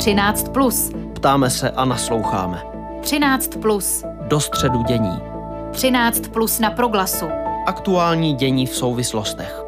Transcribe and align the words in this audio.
13. 0.00 0.48
Plus. 0.48 0.90
Ptáme 1.14 1.50
se 1.50 1.70
a 1.70 1.84
nasloucháme. 1.84 2.62
13. 3.02 3.56
Plus. 3.62 4.04
Do 4.28 4.40
středu 4.40 4.82
dění. 4.82 5.18
13. 5.72 6.28
Plus 6.28 6.58
na 6.58 6.70
proglasu. 6.70 7.28
Aktuální 7.66 8.34
dění 8.34 8.66
v 8.66 8.74
souvislostech. 8.74 9.62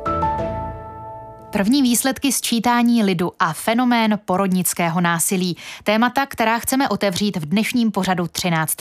První 1.50 1.82
výsledky 1.82 2.32
sčítání 2.32 3.02
lidu 3.02 3.32
a 3.38 3.52
fenomén 3.52 4.18
porodnického 4.24 5.00
násilí. 5.00 5.56
Témata, 5.84 6.26
která 6.26 6.58
chceme 6.58 6.88
otevřít 6.88 7.36
v 7.36 7.46
dnešním 7.46 7.90
pořadu 7.90 8.26
13. 8.26 8.74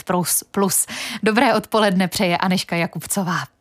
Plus. 0.50 0.86
Dobré 1.22 1.54
odpoledne 1.54 2.08
přeje 2.08 2.36
Aneška 2.36 2.76
Jakubcová. 2.76 3.51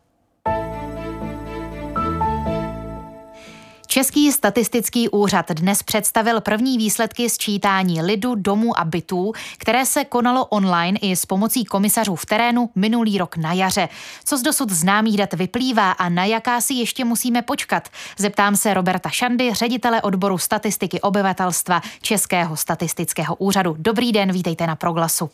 Český 3.94 4.32
statistický 4.32 5.10
úřad 5.10 5.52
dnes 5.52 5.84
představil 5.84 6.42
první 6.42 6.78
výsledky 6.78 7.30
sčítání 7.30 8.02
lidu, 8.02 8.36
domů 8.36 8.80
a 8.80 8.86
bytů, 8.86 9.32
které 9.58 9.86
se 9.86 10.06
konalo 10.06 10.46
online 10.46 11.00
i 11.02 11.16
s 11.16 11.26
pomocí 11.26 11.66
komisařů 11.66 12.16
v 12.16 12.26
terénu 12.26 12.70
minulý 12.76 13.18
rok 13.18 13.38
na 13.38 13.54
jaře. 13.54 13.90
Co 14.26 14.38
z 14.38 14.42
dosud 14.42 14.70
známých 14.70 15.18
dat 15.18 15.34
vyplývá 15.34 15.92
a 15.92 16.10
na 16.10 16.26
jaká 16.26 16.62
si 16.62 16.74
ještě 16.74 17.06
musíme 17.06 17.42
počkat? 17.42 17.90
Zeptám 18.18 18.56
se 18.56 18.74
Roberta 18.74 19.10
Šandy, 19.10 19.54
ředitele 19.54 20.02
odboru 20.02 20.38
statistiky 20.38 21.02
obyvatelstva 21.02 21.82
Českého 22.02 22.56
statistického 22.56 23.36
úřadu. 23.36 23.76
Dobrý 23.80 24.12
den, 24.12 24.32
vítejte 24.32 24.68
na 24.68 24.76
Proglasu. 24.76 25.30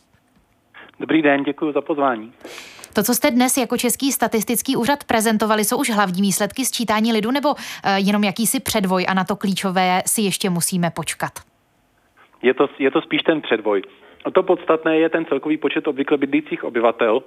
Dobrý 1.00 1.22
den, 1.22 1.44
děkuji 1.44 1.74
za 1.74 1.82
pozvání. 1.82 2.34
To, 2.98 3.04
co 3.04 3.14
jste 3.14 3.32
dnes 3.32 3.58
jako 3.58 3.78
Český 3.78 4.12
statistický 4.12 4.76
úřad 4.76 5.04
prezentovali, 5.04 5.64
jsou 5.64 5.78
už 5.80 5.90
hlavní 5.90 6.22
výsledky 6.22 6.66
sčítání 6.66 7.14
lidu 7.14 7.32
nebo 7.32 7.50
uh, 7.50 7.58
jenom 7.96 8.24
jakýsi 8.24 8.60
předvoj 8.60 9.06
a 9.10 9.14
na 9.14 9.24
to 9.24 9.36
klíčové 9.36 10.02
si 10.06 10.22
ještě 10.22 10.50
musíme 10.50 10.90
počkat? 10.96 11.32
Je 12.42 12.54
to, 12.54 12.70
je 12.80 12.92
to 12.92 13.02
spíš 13.02 13.22
ten 13.22 13.42
předvoj. 13.42 13.82
To 14.34 14.44
podstatné 14.44 14.98
je 14.98 15.10
ten 15.10 15.26
celkový 15.26 15.58
počet 15.58 15.88
obvykle 15.88 16.18
bydlících 16.18 16.64
obyvatel, 16.64 17.24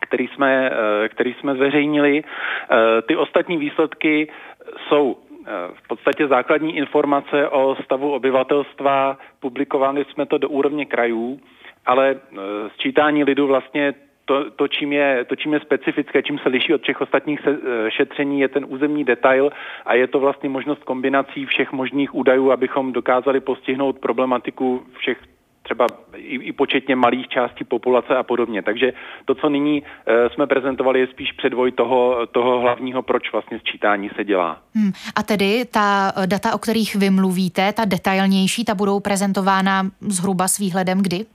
který 0.00 0.28
jsme, 0.28 0.70
eh, 0.70 1.08
který 1.08 1.34
jsme 1.34 1.54
zveřejnili. 1.54 2.22
Eh, 2.24 3.02
ty 3.02 3.16
ostatní 3.16 3.56
výsledky 3.56 4.30
jsou 4.88 5.16
v 5.74 5.88
podstatě 5.88 6.26
základní 6.26 6.76
informace 6.76 7.48
o 7.48 7.76
stavu 7.84 8.12
obyvatelstva. 8.12 9.18
Publikovali 9.40 10.04
jsme 10.04 10.26
to 10.26 10.38
do 10.38 10.48
úrovně 10.48 10.84
krajů, 10.84 11.40
ale 11.86 12.16
sčítání 12.74 13.24
lidu 13.24 13.46
vlastně 13.46 13.94
to, 14.26 14.50
to, 14.50 14.68
čím 14.68 14.92
je, 14.92 15.24
to, 15.24 15.36
čím 15.36 15.54
je 15.54 15.60
specifické, 15.60 16.22
čím 16.22 16.38
se 16.38 16.48
liší 16.48 16.74
od 16.74 16.82
všech 16.82 17.00
ostatních 17.00 17.40
se, 17.40 17.50
eh, 17.50 17.90
šetření, 17.90 18.40
je 18.40 18.48
ten 18.48 18.66
územní 18.68 19.04
detail 19.04 19.50
a 19.86 19.94
je 19.94 20.06
to 20.06 20.20
vlastně 20.20 20.48
možnost 20.48 20.84
kombinací 20.84 21.46
všech 21.46 21.72
možných 21.72 22.14
údajů, 22.14 22.50
abychom 22.50 22.92
dokázali 22.92 23.40
postihnout 23.40 23.98
problematiku 23.98 24.82
všech 24.98 25.18
třeba 25.62 25.86
i, 26.16 26.34
i 26.34 26.52
početně 26.52 26.96
malých 26.96 27.28
částí 27.28 27.64
populace 27.64 28.16
a 28.16 28.22
podobně. 28.22 28.62
Takže 28.62 28.92
to, 29.24 29.34
co 29.34 29.48
nyní 29.48 29.82
e, 29.82 30.30
jsme 30.30 30.46
prezentovali, 30.46 31.00
je 31.00 31.06
spíš 31.06 31.32
předvoj 31.32 31.72
toho, 31.72 32.26
toho 32.26 32.60
hlavního, 32.60 33.02
proč 33.02 33.32
vlastně 33.32 33.58
sčítání 33.58 34.10
se 34.16 34.24
dělá. 34.24 34.58
Hmm. 34.74 34.92
A 35.16 35.22
tedy 35.22 35.64
ta 35.64 36.12
data, 36.26 36.54
o 36.54 36.58
kterých 36.58 36.96
vy 36.96 37.10
mluvíte, 37.10 37.72
ta 37.72 37.84
detailnější, 37.84 38.64
ta 38.64 38.74
budou 38.74 39.00
prezentována 39.00 39.82
zhruba 40.00 40.48
s 40.48 40.58
výhledem 40.58 40.98
kdy? 41.02 41.26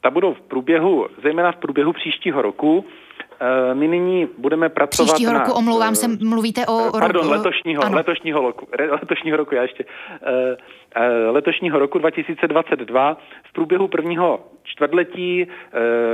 Ta 0.00 0.10
budou 0.10 0.34
v 0.34 0.40
průběhu, 0.40 1.06
zejména 1.22 1.52
v 1.52 1.56
průběhu 1.56 1.92
příštího 1.92 2.42
roku. 2.42 2.84
Eh, 3.42 3.74
my 3.74 3.88
nyní 3.88 4.28
budeme 4.38 4.68
pracovat 4.68 5.06
Příštího 5.06 5.32
na, 5.32 5.38
roku, 5.38 5.52
omlouvám 5.52 5.94
se, 5.94 6.08
mluvíte 6.08 6.66
o... 6.66 6.80
Eh, 6.88 7.00
pardon, 7.00 7.30
letošního, 7.30 7.84
ano. 7.84 7.96
letošního 7.96 8.40
roku, 8.40 8.68
letošního 9.00 9.36
roku, 9.36 9.54
já 9.54 9.62
ještě. 9.62 9.84
Eh, 10.96 11.30
letošního 11.30 11.78
roku 11.78 11.98
2022 11.98 13.16
v 13.42 13.52
průběhu 13.52 13.88
prvního 13.88 14.40
čtvrtletí 14.62 15.46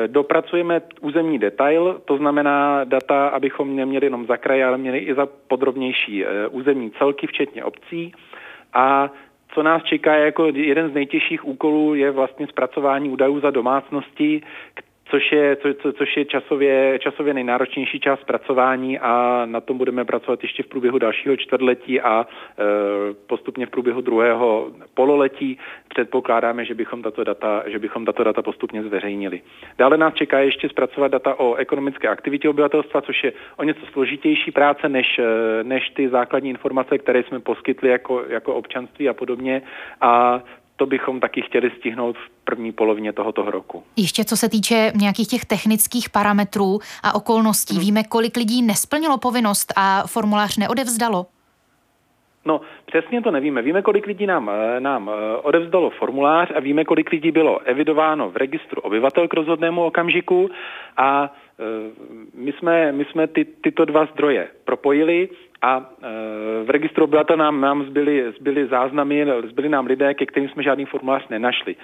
dopracujeme 0.06 0.80
územní 1.00 1.38
detail, 1.38 2.00
to 2.04 2.16
znamená 2.16 2.84
data, 2.84 3.28
abychom 3.28 3.76
neměli 3.76 4.06
jenom 4.06 4.26
za 4.26 4.36
kraje, 4.36 4.64
ale 4.64 4.78
měli 4.78 4.98
i 4.98 5.14
za 5.14 5.26
podrobnější 5.48 6.24
územní 6.50 6.90
celky, 6.90 7.26
včetně 7.26 7.64
obcí. 7.64 8.12
A 8.72 9.10
co 9.56 9.62
nás 9.62 9.82
čeká 9.82 10.14
jako 10.16 10.46
jeden 10.54 10.90
z 10.90 10.94
nejtěžších 10.94 11.44
úkolů, 11.44 11.94
je 11.94 12.10
vlastně 12.10 12.46
zpracování 12.46 13.10
údajů 13.10 13.40
za 13.40 13.50
domácnosti, 13.50 14.42
což 15.10 15.32
je, 15.32 15.56
co, 15.56 15.74
co, 15.74 15.92
což 15.92 16.16
je 16.16 16.24
časově, 16.24 16.98
časově 16.98 17.34
nejnáročnější 17.34 18.00
část 18.00 18.20
zpracování 18.20 18.98
a 18.98 19.42
na 19.46 19.60
tom 19.60 19.78
budeme 19.78 20.04
pracovat 20.04 20.42
ještě 20.42 20.62
v 20.62 20.66
průběhu 20.66 20.98
dalšího 20.98 21.36
čtvrtletí 21.36 22.00
a 22.00 22.26
e, 22.26 22.64
postupně 23.26 23.66
v 23.66 23.70
průběhu 23.70 24.00
druhého 24.00 24.70
pololetí 24.94 25.58
předpokládáme, 25.88 26.64
že 26.64 26.74
bychom 26.74 27.02
tato 27.02 27.24
data, 27.24 27.62
že 27.66 27.78
bychom 27.78 28.04
tato 28.04 28.24
data 28.24 28.42
postupně 28.42 28.82
zveřejnili. 28.82 29.40
Dále 29.78 29.96
nás 29.96 30.14
čeká 30.14 30.38
ještě 30.38 30.68
zpracovat 30.68 31.08
data 31.08 31.40
o 31.40 31.54
ekonomické 31.54 32.08
aktivitě 32.08 32.48
obyvatelstva, 32.48 33.00
což 33.00 33.24
je 33.24 33.32
o 33.56 33.64
něco 33.64 33.86
složitější 33.86 34.50
práce 34.50 34.88
než, 34.88 35.18
e, 35.18 35.24
než 35.64 35.90
ty 35.90 36.08
základní 36.08 36.50
informace, 36.50 36.98
které 36.98 37.22
jsme 37.22 37.40
poskytli 37.40 37.88
jako, 37.88 38.24
jako 38.28 38.54
občanství 38.54 39.08
a 39.08 39.14
podobně. 39.14 39.62
A 40.00 40.42
to 40.76 40.86
bychom 40.86 41.20
taky 41.20 41.42
chtěli 41.42 41.70
stihnout 41.78 42.16
v 42.16 42.44
první 42.44 42.72
polovině 42.72 43.12
tohoto 43.12 43.50
roku. 43.50 43.82
Ještě 43.96 44.24
co 44.24 44.36
se 44.36 44.48
týče 44.48 44.92
nějakých 44.94 45.28
těch 45.28 45.44
technických 45.44 46.10
parametrů 46.10 46.78
a 47.02 47.14
okolností, 47.14 47.74
hmm. 47.74 47.84
víme, 47.84 48.04
kolik 48.04 48.36
lidí 48.36 48.62
nesplnilo 48.62 49.18
povinnost 49.18 49.72
a 49.76 50.06
formulář 50.06 50.56
neodevzdalo? 50.56 51.26
No, 52.46 52.60
přesně 52.86 53.22
to 53.22 53.30
nevíme. 53.30 53.62
Víme, 53.62 53.82
kolik 53.82 54.06
lidí 54.06 54.26
nám, 54.26 54.50
eh, 54.50 54.80
nám 54.80 55.10
eh, 55.10 55.36
odevzdalo 55.36 55.90
formulář 55.90 56.52
a 56.54 56.60
víme, 56.60 56.84
kolik 56.84 57.10
lidí 57.10 57.30
bylo 57.30 57.58
evidováno 57.58 58.30
v 58.30 58.36
registru 58.36 58.80
obyvatel 58.80 59.28
k 59.28 59.34
rozhodnému 59.34 59.84
okamžiku 59.84 60.50
a 60.96 61.34
eh, 61.58 61.64
my 62.34 62.52
jsme, 62.52 62.92
my 62.92 63.04
jsme 63.04 63.26
ty, 63.26 63.44
tyto 63.44 63.84
dva 63.84 64.06
zdroje 64.06 64.48
propojili 64.64 65.28
a 65.62 65.90
v 66.64 66.70
registru 66.70 67.04
obyvatel 67.04 67.36
nám, 67.36 67.60
nám 67.60 67.84
zbyly, 67.84 68.32
zbyly 68.38 68.66
záznamy, 68.66 69.26
zbyly 69.48 69.68
nám 69.68 69.86
lidé, 69.86 70.14
ke 70.14 70.26
kterým 70.26 70.48
jsme 70.48 70.62
žádný 70.62 70.84
formulář 70.84 71.28
nenašli. 71.28 71.76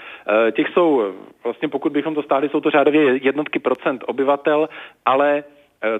Těch 0.53 0.69
jsou, 0.69 1.15
vlastně 1.45 1.69
pokud 1.69 1.93
bychom 1.93 2.15
to 2.15 2.23
stáli, 2.23 2.49
jsou 2.49 2.61
to 2.61 2.71
řádově 2.71 3.17
jednotky 3.17 3.59
procent 3.59 4.05
obyvatel, 4.07 4.69
ale 5.07 5.45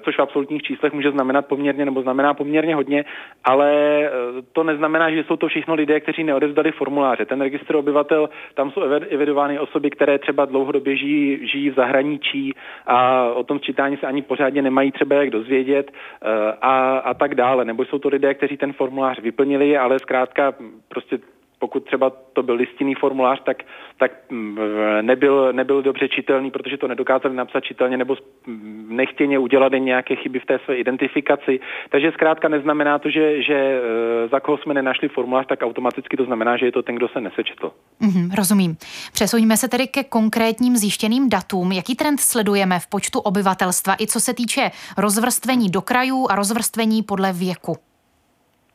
což 0.03 0.17
v 0.17 0.21
absolutních 0.21 0.63
číslech 0.63 0.93
může 0.93 1.11
znamenat 1.11 1.45
poměrně 1.45 1.85
nebo 1.85 2.01
znamená 2.01 2.33
poměrně 2.33 2.75
hodně, 2.75 3.05
ale 3.43 3.71
eh, 4.03 4.09
to 4.51 4.63
neznamená, 4.63 5.11
že 5.11 5.23
jsou 5.23 5.35
to 5.35 5.47
všichni 5.47 5.73
lidé, 5.73 5.99
kteří 5.99 6.23
neodevzdali 6.23 6.71
formuláře. 6.71 7.25
Ten 7.25 7.41
registr 7.41 7.75
obyvatel, 7.75 8.29
tam 8.53 8.71
jsou 8.71 8.81
evidovány 8.81 9.59
osoby, 9.59 9.89
které 9.89 10.19
třeba 10.19 10.45
dlouhodobě 10.45 10.97
žijí, 10.97 11.47
žijí 11.47 11.69
v 11.69 11.75
zahraničí 11.75 12.53
a 12.87 13.27
o 13.33 13.43
tom 13.43 13.59
sčítání 13.59 13.97
se 13.97 14.07
ani 14.07 14.21
pořádně 14.21 14.61
nemají 14.61 14.91
třeba 14.91 15.15
jak 15.15 15.29
dozvědět 15.29 15.91
eh, 15.91 16.27
a, 16.61 16.97
a 16.97 17.13
tak 17.13 17.35
dále. 17.35 17.65
Nebo 17.65 17.85
jsou 17.85 17.99
to 17.99 18.09
lidé, 18.09 18.33
kteří 18.33 18.57
ten 18.57 18.73
formulář 18.73 19.19
vyplnili, 19.19 19.77
ale 19.77 19.99
zkrátka 19.99 20.53
prostě 20.87 21.19
pokud 21.63 21.85
třeba 21.85 22.09
to 22.33 22.43
byl 22.43 22.55
listinný 22.55 22.95
formulář, 22.95 23.41
tak, 23.43 23.57
tak 23.97 24.11
mm, 24.29 24.57
nebyl, 25.01 25.53
nebyl 25.53 25.81
dobře 25.81 26.07
čitelný, 26.07 26.51
protože 26.51 26.77
to 26.77 26.87
nedokázali 26.87 27.35
napsat 27.35 27.63
čitelně 27.63 27.97
nebo 27.97 28.15
mm, 28.47 28.87
nechtěně 28.89 29.39
udělali 29.39 29.81
nějaké 29.81 30.15
chyby 30.15 30.39
v 30.39 30.45
té 30.45 30.59
své 30.65 30.75
identifikaci. 30.75 31.59
Takže 31.89 32.11
zkrátka 32.11 32.47
neznamená 32.47 32.99
to, 32.99 33.09
že, 33.09 33.43
že 33.43 33.55
e, 33.55 34.27
za 34.27 34.39
koho 34.39 34.57
jsme 34.57 34.73
nenašli 34.73 35.07
formulář, 35.07 35.45
tak 35.47 35.61
automaticky 35.61 36.17
to 36.17 36.25
znamená, 36.25 36.57
že 36.57 36.65
je 36.65 36.71
to 36.71 36.83
ten, 36.83 36.95
kdo 36.95 37.07
se 37.07 37.21
nesečetl. 37.21 37.71
Mm-hmm, 38.01 38.35
rozumím. 38.37 38.75
Přesuníme 39.13 39.57
se 39.57 39.67
tedy 39.67 39.87
ke 39.87 40.03
konkrétním 40.03 40.77
zjištěným 40.77 41.29
datům. 41.29 41.71
Jaký 41.71 41.95
trend 41.95 42.19
sledujeme 42.19 42.79
v 42.79 42.87
počtu 42.87 43.19
obyvatelstva 43.19 43.93
i 43.99 44.07
co 44.07 44.19
se 44.19 44.33
týče 44.33 44.71
rozvrstvení 44.97 45.69
do 45.71 45.81
krajů 45.81 46.27
a 46.29 46.35
rozvrstvení 46.35 47.03
podle 47.03 47.33
věku? 47.33 47.73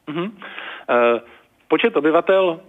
Mm-hmm. 0.09 0.31
Uh, 0.31 1.21
počet 1.69 1.97
obyvatel 1.97 2.61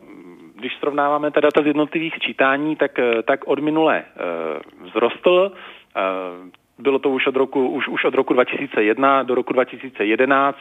když 0.59 0.75
srovnáváme 0.75 1.31
ta 1.31 1.39
data 1.39 1.61
z 1.61 1.65
jednotlivých 1.65 2.19
čítání, 2.19 2.75
tak, 2.75 3.00
eh, 3.00 3.23
tak 3.23 3.47
od 3.47 3.59
minule 3.59 4.03
uh, 4.03 4.88
vzrostl. 4.88 5.51
Uh, 5.51 6.50
bylo 6.79 7.00
to 7.00 7.09
už 7.09 7.27
od 7.27 7.35
roku, 7.35 7.67
už, 7.67 7.88
už 7.88 8.03
od 8.03 8.13
roku 8.13 8.33
2001 8.33 9.23
do 9.23 9.35
roku 9.35 9.53
2011. 9.53 10.57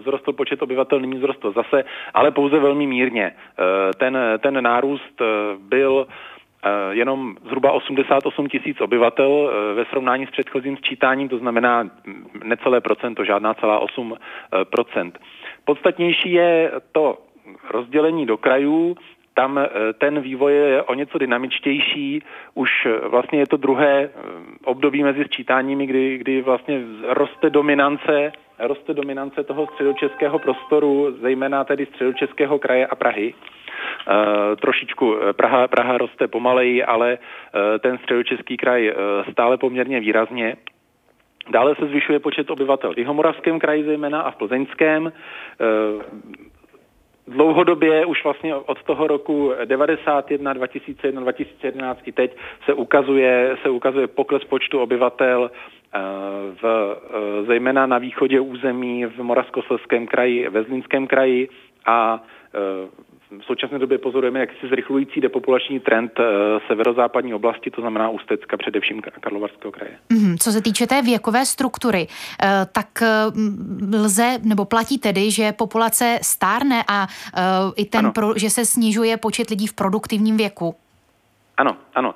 Vzrostl 0.00 0.32
počet 0.32 0.62
obyvatel, 0.62 1.00
nyní 1.00 1.16
vzrostl 1.16 1.52
zase, 1.52 1.84
ale 2.14 2.30
pouze 2.30 2.58
velmi 2.58 2.86
mírně. 2.86 3.32
Ten, 3.98 4.18
ten 4.38 4.62
nárůst 4.62 5.22
byl 5.58 6.06
jenom 6.90 7.36
zhruba 7.44 7.72
88 7.72 8.48
tisíc 8.48 8.80
obyvatel 8.80 9.52
ve 9.74 9.84
srovnání 9.84 10.26
s 10.26 10.30
předchozím 10.30 10.76
sčítáním, 10.76 11.28
to 11.28 11.38
znamená 11.38 11.90
necelé 12.44 12.80
procento, 12.80 13.24
žádná 13.24 13.54
celá 13.54 13.78
8 13.78 14.16
procent. 14.70 15.18
Podstatnější 15.64 16.32
je 16.32 16.72
to 16.92 17.18
rozdělení 17.70 18.26
do 18.26 18.36
krajů, 18.36 18.96
tam 19.40 19.58
eh, 19.58 19.92
ten 19.92 20.20
vývoj 20.20 20.52
je 20.52 20.82
o 20.82 20.94
něco 20.94 21.18
dynamičtější. 21.18 22.22
Už 22.54 22.70
eh, 22.86 23.08
vlastně 23.08 23.38
je 23.38 23.46
to 23.46 23.56
druhé 23.56 24.04
eh, 24.04 24.10
období 24.64 25.02
mezi 25.02 25.24
sčítáními, 25.24 25.86
kdy, 25.86 26.18
kdy 26.18 26.42
vlastně 26.42 26.80
roste 27.08 27.50
dominance, 27.50 28.32
roste 28.58 28.94
dominance 28.94 29.44
toho 29.44 29.66
středočeského 29.66 30.38
prostoru, 30.38 31.16
zejména 31.20 31.64
tedy 31.64 31.86
středočeského 31.86 32.58
kraje 32.58 32.86
a 32.86 32.94
Prahy. 32.94 33.34
trošičku 34.60 35.16
Praha, 35.32 35.68
Praha 35.68 35.98
roste 35.98 36.28
pomaleji, 36.28 36.84
ale 36.84 37.18
ten 37.80 37.98
středočeský 37.98 38.56
kraj 38.56 38.92
stále 39.32 39.56
poměrně 39.56 40.00
výrazně. 40.00 40.56
Dále 41.50 41.74
se 41.74 41.86
zvyšuje 41.86 42.18
počet 42.18 42.50
obyvatel 42.50 42.94
v 42.94 42.98
Jihomoravském 42.98 43.58
kraji 43.58 43.84
zejména 43.84 44.20
a 44.20 44.30
v 44.30 44.36
Plzeňském. 44.36 45.12
Dlouhodobě, 47.30 48.06
už 48.06 48.24
vlastně 48.24 48.54
od 48.54 48.82
toho 48.82 49.06
roku 49.06 49.52
91, 49.64 50.52
2001, 50.52 51.20
2011 51.20 52.00
i 52.04 52.12
teď 52.12 52.36
se 52.64 52.74
ukazuje, 52.74 53.56
se 53.62 53.70
ukazuje 53.70 54.06
pokles 54.06 54.44
počtu 54.44 54.80
obyvatel 54.80 55.50
v, 56.62 56.96
zejména 57.46 57.86
na 57.86 57.98
východě 57.98 58.40
území 58.40 59.06
v 59.06 59.22
Moravskoslezském 59.22 60.06
kraji, 60.06 60.48
ve 60.48 60.62
Zlínském 60.62 61.06
kraji 61.06 61.48
a 61.86 62.22
v 63.38 63.44
současné 63.44 63.78
době 63.78 63.98
pozorujeme 63.98 64.40
jaksi 64.40 64.68
zrychlující 64.68 65.20
depopulační 65.20 65.80
trend 65.80 66.12
eh, 66.20 66.24
severozápadní 66.66 67.34
oblasti, 67.34 67.70
to 67.70 67.80
znamená 67.80 68.08
Ústecka, 68.08 68.56
především 68.56 69.02
Karlovarského 69.20 69.72
kraje. 69.72 69.98
Mm, 70.08 70.36
co 70.38 70.52
se 70.52 70.62
týče 70.62 70.86
té 70.86 71.02
věkové 71.02 71.46
struktury, 71.46 72.06
eh, 72.42 72.66
tak 72.72 73.02
eh, 73.02 73.06
lze 73.96 74.38
nebo 74.44 74.64
platí 74.64 74.98
tedy, 74.98 75.30
že 75.30 75.52
populace 75.52 76.18
stárne 76.22 76.84
a 76.88 77.06
i 77.76 77.84
ten, 77.84 78.12
pro, 78.12 78.32
že 78.36 78.50
se 78.50 78.64
snižuje 78.64 79.16
počet 79.16 79.50
lidí 79.50 79.66
v 79.66 79.74
produktivním 79.74 80.36
věku? 80.36 80.74
Ano, 81.56 81.76
ano. 81.94 82.14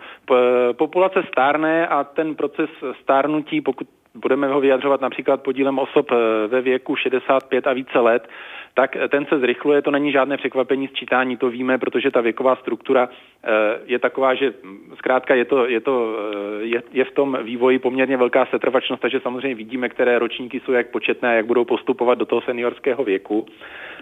Populace 0.72 1.22
stárne 1.28 1.86
a 1.86 2.04
ten 2.04 2.34
proces 2.34 2.70
stárnutí, 3.02 3.60
pokud 3.60 3.86
budeme 4.14 4.48
ho 4.48 4.60
vyjadřovat 4.60 5.00
například 5.00 5.42
podílem 5.42 5.78
osob 5.78 6.10
ve 6.48 6.60
věku 6.60 6.96
65 6.96 7.66
a 7.66 7.72
více 7.72 7.98
let, 7.98 8.28
tak 8.74 8.96
ten 9.08 9.26
se 9.26 9.38
zrychluje, 9.38 9.82
to 9.82 9.90
není 9.90 10.12
žádné 10.12 10.36
překvapení 10.36 10.88
sčítání, 10.88 11.36
to 11.36 11.50
víme, 11.50 11.78
protože 11.78 12.10
ta 12.10 12.20
věková 12.20 12.56
struktura 12.56 13.08
eh, 13.08 13.48
je 13.86 13.98
taková, 13.98 14.34
že 14.34 14.54
zkrátka 14.96 15.34
je, 15.34 15.44
to, 15.44 15.66
je, 15.66 15.80
to, 15.80 16.16
eh, 16.18 16.64
je, 16.64 16.82
je 16.92 17.04
v 17.04 17.12
tom 17.12 17.38
vývoji 17.42 17.78
poměrně 17.78 18.16
velká 18.16 18.46
setrvačnost, 18.46 19.02
takže 19.02 19.20
samozřejmě 19.20 19.54
vidíme, 19.54 19.88
které 19.88 20.18
ročníky 20.18 20.60
jsou 20.60 20.72
jak 20.72 20.90
početné, 20.90 21.36
jak 21.36 21.46
budou 21.46 21.64
postupovat 21.64 22.18
do 22.18 22.26
toho 22.26 22.42
seniorského 22.42 23.04
věku. 23.04 23.46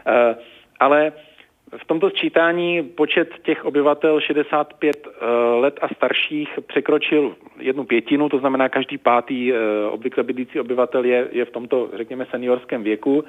Eh, 0.07 0.37
ale 0.81 1.13
v 1.77 1.85
tomto 1.87 2.11
sčítání 2.11 2.83
počet 2.83 3.29
těch 3.43 3.65
obyvatel 3.65 4.21
65 4.21 5.07
let 5.55 5.79
a 5.83 5.89
starších 5.95 6.59
překročil 6.67 7.37
jednu 7.59 7.85
pětinu, 7.85 8.29
to 8.29 8.39
znamená 8.39 8.69
každý 8.69 8.99
pátý 8.99 9.53
obvykle 9.91 10.23
bydlící 10.23 10.61
obyvatel 10.61 11.05
je, 11.05 11.29
je 11.33 11.45
v 11.45 11.51
tomto, 11.51 11.91
řekněme, 11.97 12.27
seniorském 12.31 12.83
věku. 12.83 13.25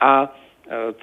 A 0.00 0.34
Eh, 0.43 0.43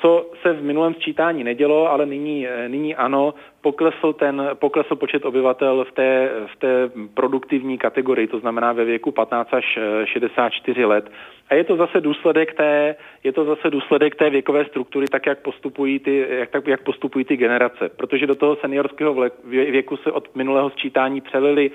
co 0.01 0.31
se 0.41 0.53
v 0.53 0.63
minulém 0.63 0.93
sčítání 0.93 1.43
nedělo, 1.43 1.91
ale 1.91 2.05
nyní, 2.05 2.47
eh, 2.47 2.69
nyní 2.69 2.95
ano, 2.95 3.33
poklesl, 3.61 4.13
ten, 4.13 4.49
poklesl 4.53 4.95
počet 4.95 5.25
obyvatel 5.25 5.85
v 5.85 5.91
té, 5.91 6.29
v 6.45 6.55
té 6.55 6.91
produktivní 7.13 7.77
kategorii, 7.77 8.27
to 8.27 8.39
znamená 8.39 8.73
ve 8.73 8.85
věku 8.85 9.11
15 9.11 9.53
až 9.53 9.79
64 10.05 10.81
eh, 10.81 10.85
let. 10.85 11.11
A 11.49 11.55
je 11.55 11.63
to 11.63 11.75
zase 11.75 12.01
důsledek 12.01 12.53
té, 12.53 12.95
je 13.23 13.31
to 13.31 13.45
zase 13.45 13.69
důsledek 13.69 14.15
té 14.15 14.29
věkové 14.29 14.65
struktury, 14.65 15.07
tak 15.07 15.25
jak 15.25 15.39
postupují 15.39 15.99
ty, 15.99 16.25
jak, 16.29 16.49
tak, 16.49 16.67
jak 16.67 16.83
postupují 16.83 17.25
ty 17.25 17.37
generace. 17.37 17.89
Protože 17.89 18.27
do 18.27 18.35
toho 18.35 18.55
seniorského 18.55 19.29
věku 19.43 19.97
se 19.97 20.11
od 20.11 20.35
minulého 20.35 20.69
sčítání 20.69 21.21
přelili 21.21 21.71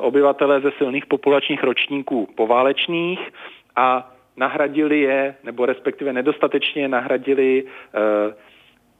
obyvatelé 0.00 0.60
ze 0.60 0.70
silných 0.78 1.06
populačních 1.06 1.64
ročníků 1.64 2.28
poválečných 2.34 3.30
a 3.76 4.13
nahradili 4.36 5.00
je, 5.00 5.34
nebo 5.44 5.66
respektive 5.66 6.12
nedostatečně 6.12 6.88
nahradili 6.88 7.62
uh, 7.62 7.70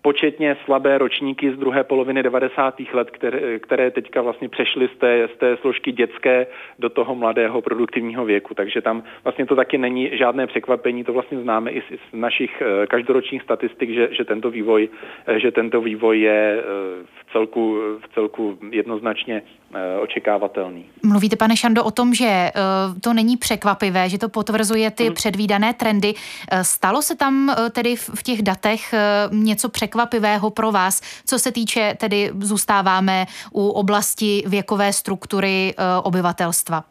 početně 0.05 0.57
slabé 0.65 0.99
ročníky 0.99 1.53
z 1.53 1.59
druhé 1.59 1.85
poloviny 1.85 2.23
90. 2.23 2.75
let, 2.93 3.11
které, 3.11 3.59
které 3.59 3.91
teďka 3.91 4.23
vlastně 4.23 4.49
přešly 4.49 4.89
z 4.97 4.99
té, 4.99 5.29
z 5.35 5.39
té 5.39 5.57
složky 5.57 5.93
dětské 5.93 6.47
do 6.79 6.89
toho 6.89 7.15
mladého 7.15 7.63
produktivního 7.63 8.25
věku. 8.25 8.55
Takže 8.55 8.83
tam 8.83 9.03
vlastně 9.25 9.47
to 9.47 9.57
taky 9.57 9.79
není 9.79 10.11
žádné 10.13 10.47
překvapení, 10.47 11.05
to 11.05 11.13
vlastně 11.13 11.41
známe 11.41 11.71
i 11.71 11.81
z, 11.81 11.85
z 12.11 12.13
našich 12.13 12.63
uh, 12.63 12.87
každoročních 12.87 13.43
statistik, 13.43 13.91
že, 13.91 14.09
že, 14.13 14.25
tento 14.25 14.51
vývoj, 14.51 14.89
uh, 15.29 15.35
že 15.35 15.53
tento 15.53 15.81
vývoj 15.81 16.21
je 16.21 16.65
v 17.05 17.33
celku, 17.33 17.79
v 18.05 18.15
celku 18.15 18.59
jednoznačně 18.71 19.43
Eh, 19.77 19.99
očekávatelný. 20.01 20.85
Mluvíte, 21.03 21.37
pane 21.37 21.57
Šando, 21.57 21.85
o 21.85 21.91
tom, 21.91 22.15
že 22.15 22.27
eh, 22.27 22.53
to 23.01 23.13
není 23.13 23.37
překvapivé, 23.37 24.09
že 24.09 24.19
to 24.19 24.29
potvrzuje 24.29 24.91
ty 24.91 25.05
hmm. 25.05 25.15
předvídané 25.15 25.75
trendy. 25.75 26.15
Eh, 26.51 26.65
stalo 26.65 27.03
se 27.03 27.17
tam 27.17 27.55
tedy 27.73 27.97
v 27.97 28.23
těch 28.23 28.43
datech 28.43 28.95
něco 29.31 29.69
překvapivého 29.95 30.51
pro 30.51 30.73
vás, 30.73 31.23
co 31.27 31.39
se 31.39 31.53
týče, 31.53 31.95
tedy 32.01 32.31
zůstáváme 32.41 33.25
u 33.53 33.69
oblasti 33.69 34.43
věkové 34.47 34.93
struktury 34.93 35.75
obyvatelstva? 36.05 36.83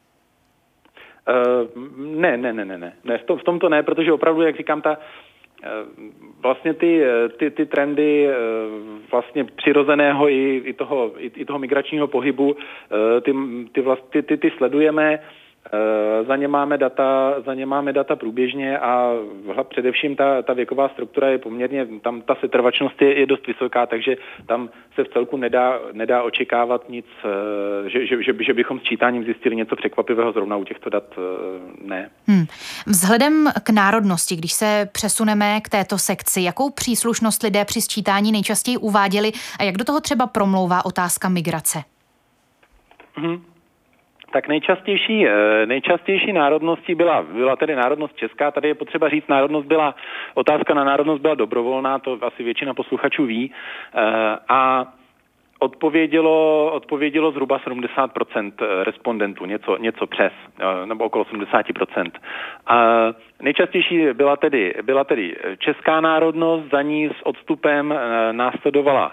Uh, 1.28 1.84
ne, 2.22 2.38
ne, 2.38 2.54
ne, 2.54 2.66
ne, 2.66 2.78
ne. 2.78 3.18
V, 3.18 3.24
tom, 3.24 3.38
v 3.38 3.44
tomto 3.44 3.70
ne, 3.70 3.84
protože 3.84 4.12
opravdu, 4.12 4.42
jak 4.42 4.58
říkám, 4.58 4.82
ta, 4.82 4.98
Eh, 5.66 5.86
vlastně 6.42 6.74
ty, 6.74 7.04
eh, 7.04 7.30
ty, 7.30 7.52
ty 7.52 7.66
trendy 7.66 8.28
eh, 8.28 8.34
vlastně 9.12 9.44
přirozeného 9.44 10.30
i, 10.30 10.62
i, 10.66 10.74
toho, 10.74 11.12
i, 11.18 11.32
i 11.36 11.46
toho 11.46 11.60
migračního 11.60 12.08
pohybu, 12.08 12.56
ty, 13.22 13.34
ty, 13.72 13.82
vlast, 13.82 14.04
ty, 14.10 14.24
ty, 14.24 14.38
ty 14.38 14.52
sledujeme. 14.58 15.20
Eh, 15.72 16.24
za 16.24 16.36
ně 16.36 16.48
máme 16.48 16.78
data, 16.78 17.36
za 17.46 17.54
ně 17.54 17.66
máme 17.66 17.94
data 17.94 18.16
průběžně 18.16 18.80
a 18.80 19.12
především 19.64 20.16
ta, 20.16 20.42
ta 20.42 20.54
věková 20.54 20.90
struktura 20.90 21.28
je 21.28 21.38
poměrně, 21.38 21.88
tam 22.02 22.22
ta 22.22 22.36
setrvačnost 22.36 23.02
je, 23.02 23.20
je 23.20 23.26
dost 23.26 23.48
vysoká, 23.48 23.86
takže 23.86 24.16
tam 24.46 24.70
se 24.96 25.04
v 25.04 25.08
celku 25.08 25.38
nedá, 25.38 25.80
nedá 25.92 26.24
očekávat 26.24 26.90
nic, 26.90 27.06
eh, 27.26 27.90
že, 27.90 28.08
že, 28.08 28.24
že, 28.24 28.34
že 28.44 28.54
bychom 28.54 28.80
s 28.80 28.84
čítáním 28.84 29.24
zjistili 29.24 29.56
něco 29.56 29.76
překvapivého 29.76 30.32
zrovna 30.32 30.58
u 30.58 30.64
těchto 30.64 30.90
dat 30.90 31.04
eh, 31.18 31.22
ne. 31.88 32.10
Hmm. 32.28 32.46
Vzhledem 32.88 33.50
k 33.64 33.70
národnosti, 33.70 34.36
když 34.36 34.54
se 34.54 34.90
přesuneme 34.92 35.62
k 35.62 35.70
této 35.70 35.98
sekci, 35.98 36.42
jakou 36.42 36.70
příslušnost 36.70 37.44
lidé 37.44 37.66
při 37.66 37.82
sčítání 37.82 38.32
nejčastěji 38.32 38.78
uváděli 38.78 39.32
a 39.60 39.64
jak 39.64 39.78
do 39.78 39.84
toho 39.84 40.02
třeba 40.02 40.28
promlouvá 40.28 40.86
otázka 40.86 41.30
migrace? 41.30 41.84
Hmm. 43.16 43.53
Tak 44.34 44.48
nejčastější, 44.48 45.28
eh, 45.28 45.66
nejčastější 45.66 46.34
národností 46.34 46.96
byla, 46.96 47.22
byla 47.22 47.56
tedy 47.56 47.76
národnost 47.76 48.16
česká, 48.16 48.52
tady 48.52 48.68
je 48.68 48.76
potřeba 48.76 49.10
říct, 49.10 49.28
národnost 49.28 49.68
byla, 49.68 49.96
otázka 50.34 50.74
na 50.74 50.84
národnost 50.84 51.22
byla 51.22 51.36
dobrovolná, 51.36 52.00
to 52.00 52.18
asi 52.22 52.44
většina 52.44 52.74
posluchačů 52.74 53.26
ví, 53.26 53.52
eh, 53.52 54.02
a 54.50 54.86
odpovědělo, 55.64 56.72
odpovědělo 56.74 57.32
zhruba 57.32 57.60
70% 57.60 58.52
eh, 58.62 58.84
respondentů, 58.84 59.46
něco, 59.46 59.78
něco 59.78 60.08
přes, 60.08 60.34
nebo 60.86 61.06
okolo 61.06 61.24
70%. 61.24 62.12
A 62.68 62.86
nejčastější 63.42 64.06
byla 64.14 64.38
tedy, 64.38 64.74
byla 64.82 65.04
tedy 65.04 65.36
česká 65.58 66.02
národnost, 66.02 66.72
za 66.72 66.82
ní 66.82 67.10
s 67.10 67.26
odstupem 67.26 67.94
následovala 68.32 69.12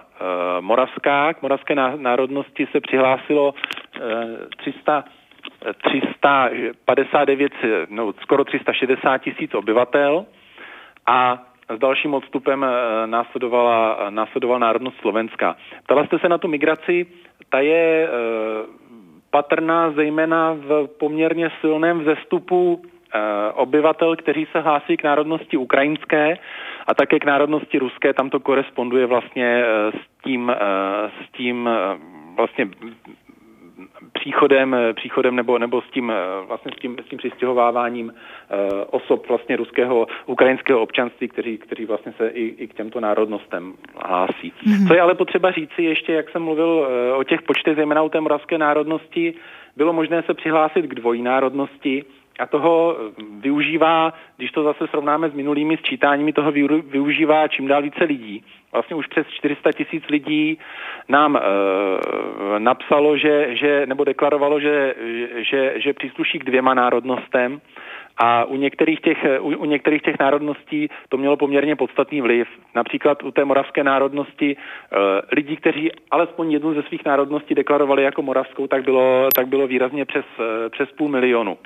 moravská. 0.61 1.35
K 1.35 1.42
moravské 1.42 1.75
národnosti 1.97 2.69
se 2.73 2.80
přihlásilo 2.80 3.54
300, 4.57 5.04
359, 5.83 7.52
no, 7.90 8.12
skoro 8.23 8.45
360 8.45 9.19
tisíc 9.19 9.54
obyvatel 9.54 10.26
a 11.07 11.50
s 11.77 11.79
dalším 11.79 12.15
odstupem 12.15 12.65
eh, 12.65 13.07
následovala, 13.07 14.11
následovala 14.11 14.59
národnost 14.59 14.97
Slovenska. 15.00 15.57
Ptala 15.85 16.07
jste 16.07 16.19
se 16.19 16.29
na 16.29 16.39
tu 16.39 16.49
migraci, 16.49 17.07
ta 17.49 17.61
je 17.61 18.09
eh, 18.09 18.11
patrná 19.31 19.91
zejména 19.91 20.53
v 20.53 20.89
poměrně 20.99 21.50
silném 21.61 22.00
vzestupu 22.00 22.83
eh, 22.83 23.19
obyvatel, 23.55 24.17
kteří 24.17 24.47
se 24.53 24.61
hlásí 24.61 24.97
k 24.97 25.05
národnosti 25.05 25.57
ukrajinské 25.57 26.39
a 26.87 26.95
také 26.95 27.19
k 27.19 27.25
národnosti 27.25 27.79
ruské. 27.79 28.15
Tam 28.15 28.31
to 28.31 28.41
koresponduje 28.41 29.07
vlastně 29.07 29.65
s 29.91 30.23
tím, 30.25 30.53
s 31.23 31.33
tím 31.37 31.69
vlastně 32.37 32.69
příchodem, 34.13 34.77
příchodem 34.95 35.37
nebo, 35.37 35.59
nebo 35.59 35.83
s 35.83 35.91
tím, 35.91 36.13
vlastně 36.47 36.73
s 36.77 36.81
tím, 36.81 36.97
s 37.07 37.09
tím 37.09 37.19
přistěhováváním 37.19 38.13
eh, 38.15 38.57
osob 38.91 39.29
vlastně 39.29 39.57
ruského, 39.57 40.07
ukrajinského 40.27 40.83
občanství, 40.83 41.29
kteří, 41.29 41.59
kteří 41.59 41.85
vlastně 41.85 42.13
se 42.17 42.29
i, 42.29 42.55
i 42.59 42.69
k 42.69 42.75
těmto 42.75 43.01
národnostem 43.01 43.75
hlásí. 44.07 44.53
Mm-hmm. 44.67 44.89
Co 44.89 44.95
je 44.95 45.01
ale 45.01 45.15
potřeba 45.15 45.51
říci 45.51 45.83
ještě, 45.83 46.13
jak 46.13 46.31
jsem 46.31 46.43
mluvil 46.43 46.89
eh, 46.89 47.13
o 47.13 47.25
těch 47.25 47.43
počtech, 47.43 47.77
zejména 47.77 48.03
u 48.03 48.09
té 48.09 48.21
moravské 48.21 48.59
národnosti, 48.59 49.35
bylo 49.77 49.93
možné 49.93 50.23
se 50.23 50.35
přihlásit 50.35 50.83
k 50.83 50.95
dvojnárodnosti, 50.95 52.05
a 52.40 52.47
toho 52.47 52.97
využívá, 53.40 54.12
když 54.37 54.50
to 54.50 54.62
zase 54.62 54.87
srovnáme 54.87 55.30
s 55.30 55.35
minulými 55.35 55.76
sčítáními, 55.76 56.32
toho 56.32 56.52
využívá 56.82 57.49
čím 57.49 57.66
dál 57.66 57.82
více 57.82 58.04
lidí. 58.04 58.44
Vlastně 58.73 58.97
už 58.97 59.06
přes 59.06 59.26
400 59.26 59.73
tisíc 59.73 60.04
lidí 60.09 60.59
nám 61.09 61.37
e, 61.37 61.40
napsalo, 62.59 63.16
že, 63.16 63.56
že, 63.56 63.87
nebo 63.87 64.04
deklarovalo, 64.04 64.61
že, 64.61 64.94
že, 65.50 65.75
že 65.76 65.92
přísluší 65.92 66.38
k 66.38 66.44
dvěma 66.44 66.75
národnostem. 66.75 67.61
A 68.16 68.44
u 68.44 68.56
některých, 68.56 69.00
těch, 69.00 69.18
u, 69.40 69.49
u 69.49 69.64
některých 69.64 70.02
těch 70.02 70.18
národností 70.20 70.88
to 71.09 71.16
mělo 71.16 71.37
poměrně 71.37 71.76
podstatný 71.76 72.20
vliv. 72.20 72.49
Například 72.75 73.23
u 73.23 73.30
té 73.30 73.44
moravské 73.44 73.85
národnosti 73.85 74.56
e, 74.56 74.56
lidí, 75.37 75.56
kteří 75.56 75.90
alespoň 76.11 76.52
jednu 76.52 76.75
ze 76.75 76.82
svých 76.82 77.04
národností 77.04 77.54
deklarovali 77.54 78.02
jako 78.02 78.23
moravskou, 78.23 78.66
tak 78.66 78.85
bylo, 78.85 79.28
tak 79.35 79.47
bylo 79.47 79.66
výrazně 79.66 80.04
přes, 80.04 80.25
přes 80.70 80.92
půl 80.92 81.09
milionu. 81.09 81.59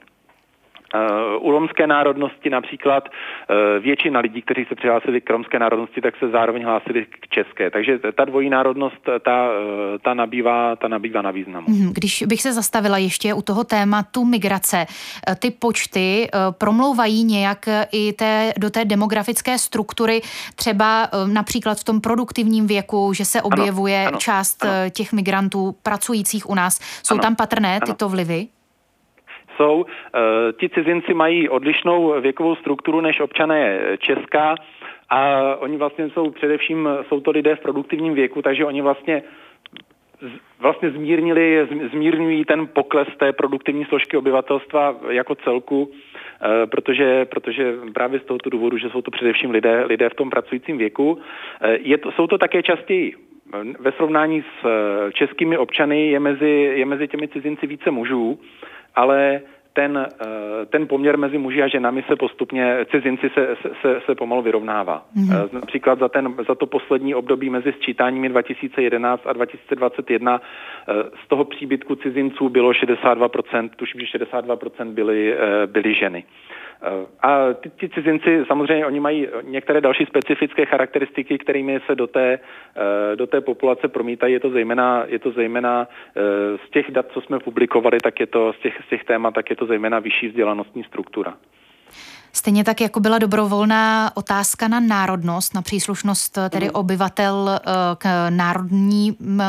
U 1.38 1.50
romské 1.50 1.86
národnosti 1.86 2.50
například 2.50 3.08
eh, 3.08 3.80
většina 3.80 4.20
lidí, 4.20 4.42
kteří 4.42 4.64
se 4.68 4.74
přihlásili 4.74 5.20
k 5.20 5.30
romské 5.30 5.58
národnosti, 5.58 6.00
tak 6.00 6.14
se 6.16 6.28
zároveň 6.28 6.64
hlásili 6.64 7.06
k 7.06 7.28
české. 7.28 7.70
Takže 7.70 7.98
ta 7.98 8.24
dvojí 8.24 8.50
národnost, 8.50 9.08
ta, 9.22 9.48
eh, 9.48 9.98
ta, 9.98 10.14
nabývá, 10.14 10.76
ta 10.76 10.88
nabývá 10.88 11.22
na 11.22 11.30
významu. 11.30 11.66
Mhm, 11.68 11.92
když 11.92 12.22
bych 12.26 12.42
se 12.42 12.52
zastavila 12.52 12.98
ještě 12.98 13.34
u 13.34 13.42
toho 13.42 13.64
tématu 13.64 14.24
migrace, 14.24 14.86
eh, 14.86 15.34
ty 15.34 15.50
počty 15.50 16.28
promlouvají 16.58 17.24
nějak 17.24 17.68
i 17.92 18.12
té, 18.12 18.52
do 18.58 18.70
té 18.70 18.84
demografické 18.84 19.58
struktury, 19.58 20.20
třeba 20.56 21.08
například 21.32 21.78
v 21.78 21.84
tom 21.84 22.00
produktivním 22.00 22.66
věku, 22.66 23.12
že 23.12 23.24
se 23.24 23.42
objevuje 23.42 24.00
ano, 24.00 24.08
ano, 24.08 24.18
část 24.18 24.64
ano. 24.64 24.72
těch 24.90 25.12
migrantů 25.12 25.76
pracujících 25.82 26.50
u 26.50 26.54
nás. 26.54 26.80
Jsou 27.02 27.14
ano, 27.14 27.22
tam 27.22 27.36
patrné 27.36 27.80
tyto 27.86 28.08
vlivy? 28.08 28.46
Jsou. 29.56 29.87
Eh, 29.87 30.52
ti 30.52 30.68
cizinci 30.68 31.14
mají 31.14 31.49
odlišnou 31.49 32.20
věkovou 32.20 32.54
strukturu 32.54 33.00
než 33.00 33.20
občané 33.20 33.80
Česka 33.99 34.54
a 35.11 35.40
oni 35.56 35.76
vlastně 35.76 36.11
jsou 36.11 36.30
především, 36.30 36.88
jsou 37.08 37.20
to 37.20 37.30
lidé 37.30 37.56
v 37.56 37.61
produktivním 37.61 38.14
věku, 38.14 38.42
takže 38.42 38.64
oni 38.64 38.82
vlastně 38.82 39.23
vlastně 40.58 40.90
zmírnili, 40.90 41.68
zmírňují 41.92 42.44
ten 42.44 42.66
pokles 42.66 43.08
té 43.16 43.32
produktivní 43.32 43.84
složky 43.84 44.16
obyvatelstva 44.16 44.96
jako 45.11 45.34
celku, 45.34 45.90
eh, 45.90 46.66
protože, 46.66 47.25
protože 47.25 47.75
právě 47.94 48.20
z 48.20 48.25
tohoto 48.25 48.50
důvodu, 48.50 48.78
že 48.78 48.90
jsou 48.90 49.02
to 49.02 49.11
především 49.11 49.50
lidé, 49.50 49.84
lidé 49.84 50.08
v 50.08 50.14
tom 50.14 50.30
pracujícím 50.30 50.78
věku. 50.78 51.18
Eh, 51.61 51.78
je 51.80 51.99
to, 51.99 52.12
jsou 52.12 52.26
to 52.26 52.38
také 52.38 52.62
častěji 52.62 53.14
ve 53.78 53.92
srovnání 53.92 54.44
s 54.62 54.66
českými 55.12 55.58
občany 55.58 56.11
je 56.11 56.20
mezi, 56.20 56.73
je 56.75 56.87
mezi 56.87 57.08
těmi 57.08 57.28
cizinci 57.28 57.66
více 57.66 57.90
mužů, 57.90 58.38
ale 58.94 59.40
ten, 59.72 60.06
eh, 60.20 60.66
ten 60.66 60.88
poměr 60.88 61.18
mezi 61.18 61.38
muži 61.38 61.62
a 61.62 61.68
ženami 61.68 62.04
se 62.08 62.16
postupně, 62.16 62.86
cizinci 62.90 63.30
se, 63.34 63.56
se, 63.82 64.00
se 64.06 64.14
pomalu 64.14 64.42
vyrovnává. 64.42 65.04
Mm-hmm. 65.16 65.48
Například 65.52 65.98
za, 65.98 66.08
ten, 66.08 66.34
za 66.48 66.54
to 66.54 66.66
poslední 66.66 67.14
období 67.14 67.50
mezi 67.50 67.72
sčítáními 67.72 68.28
2011 68.28 69.22
a 69.26 69.32
2021 69.32 70.40
eh, 70.40 70.92
z 71.24 71.28
toho 71.28 71.44
příbytku 71.44 71.96
cizinců 71.96 72.48
bylo 72.48 72.70
62%, 72.70 73.70
tuším, 73.76 74.00
že 74.00 74.18
62% 74.18 74.92
byly, 74.92 75.36
byly 75.66 75.94
ženy. 75.94 76.24
A 77.22 77.52
ty, 77.54 77.70
ty 77.70 77.88
cizinci 77.88 78.44
samozřejmě 78.46 78.86
oni 78.86 79.00
mají 79.00 79.28
některé 79.42 79.80
další 79.80 80.06
specifické 80.06 80.66
charakteristiky, 80.66 81.38
kterými 81.38 81.80
se 81.86 81.94
do 81.94 82.06
té, 82.06 82.38
eh, 82.76 83.16
do 83.16 83.26
té 83.26 83.40
populace 83.40 83.88
promítají. 83.88 84.32
Je 84.32 84.40
to 84.40 84.50
zejména, 84.50 85.04
je 85.06 85.18
to 85.18 85.30
zejména 85.30 85.88
eh, 85.88 86.20
z 86.66 86.70
těch 86.70 86.90
dat, 86.90 87.06
co 87.12 87.20
jsme 87.20 87.38
publikovali, 87.38 87.98
tak 88.00 88.20
je 88.20 88.26
to 88.26 88.52
z 88.52 88.58
těch, 88.58 88.82
z 88.86 88.88
těch 88.88 89.04
témat, 89.04 89.34
tak 89.34 89.50
je 89.50 89.56
to 89.56 89.66
zejména 89.66 89.98
vyšší 89.98 90.28
vzdělanostní 90.28 90.84
struktura. 90.84 91.34
Stejně 92.36 92.64
tak, 92.64 92.80
jako 92.80 93.00
byla 93.00 93.18
dobrovolná 93.18 94.12
otázka 94.14 94.68
na 94.68 94.80
národnost, 94.80 95.54
na 95.54 95.62
příslušnost 95.62 96.38
eh, 96.38 96.50
tedy 96.50 96.66
mm. 96.66 96.70
obyvatel 96.74 97.50
eh, 97.60 97.70
k, 97.98 98.30
národní, 98.30 99.16
eh, 99.40 99.44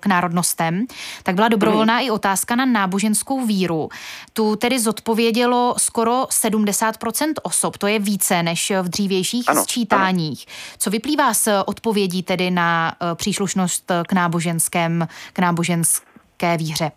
k 0.00 0.06
národnostem, 0.06 0.86
tak 1.22 1.34
byla 1.34 1.48
dobrovolná 1.48 2.00
mm. 2.00 2.06
i 2.06 2.10
otázka 2.10 2.56
na 2.56 2.64
náboženskou 2.64 3.46
víru. 3.46 3.88
Tu 4.32 4.56
tedy 4.56 4.80
zodpovědělo 4.80 5.74
skoro 5.78 6.24
70% 6.24 7.32
osob, 7.42 7.78
to 7.78 7.86
je 7.86 7.98
více 7.98 8.42
než 8.42 8.72
v 8.82 8.88
dřívějších 8.88 9.48
ano, 9.48 9.62
sčítáních. 9.62 10.44
Ano. 10.48 10.76
Co 10.78 10.90
vyplývá 10.90 11.34
z 11.34 11.48
odpovědí 11.66 12.22
tedy 12.22 12.50
na 12.50 12.96
příslušnost 13.14 13.92
k 14.06 14.12
náboženském, 14.12 15.08
k 15.32 15.38
náboženské 15.38 16.56
víře? 16.56 16.92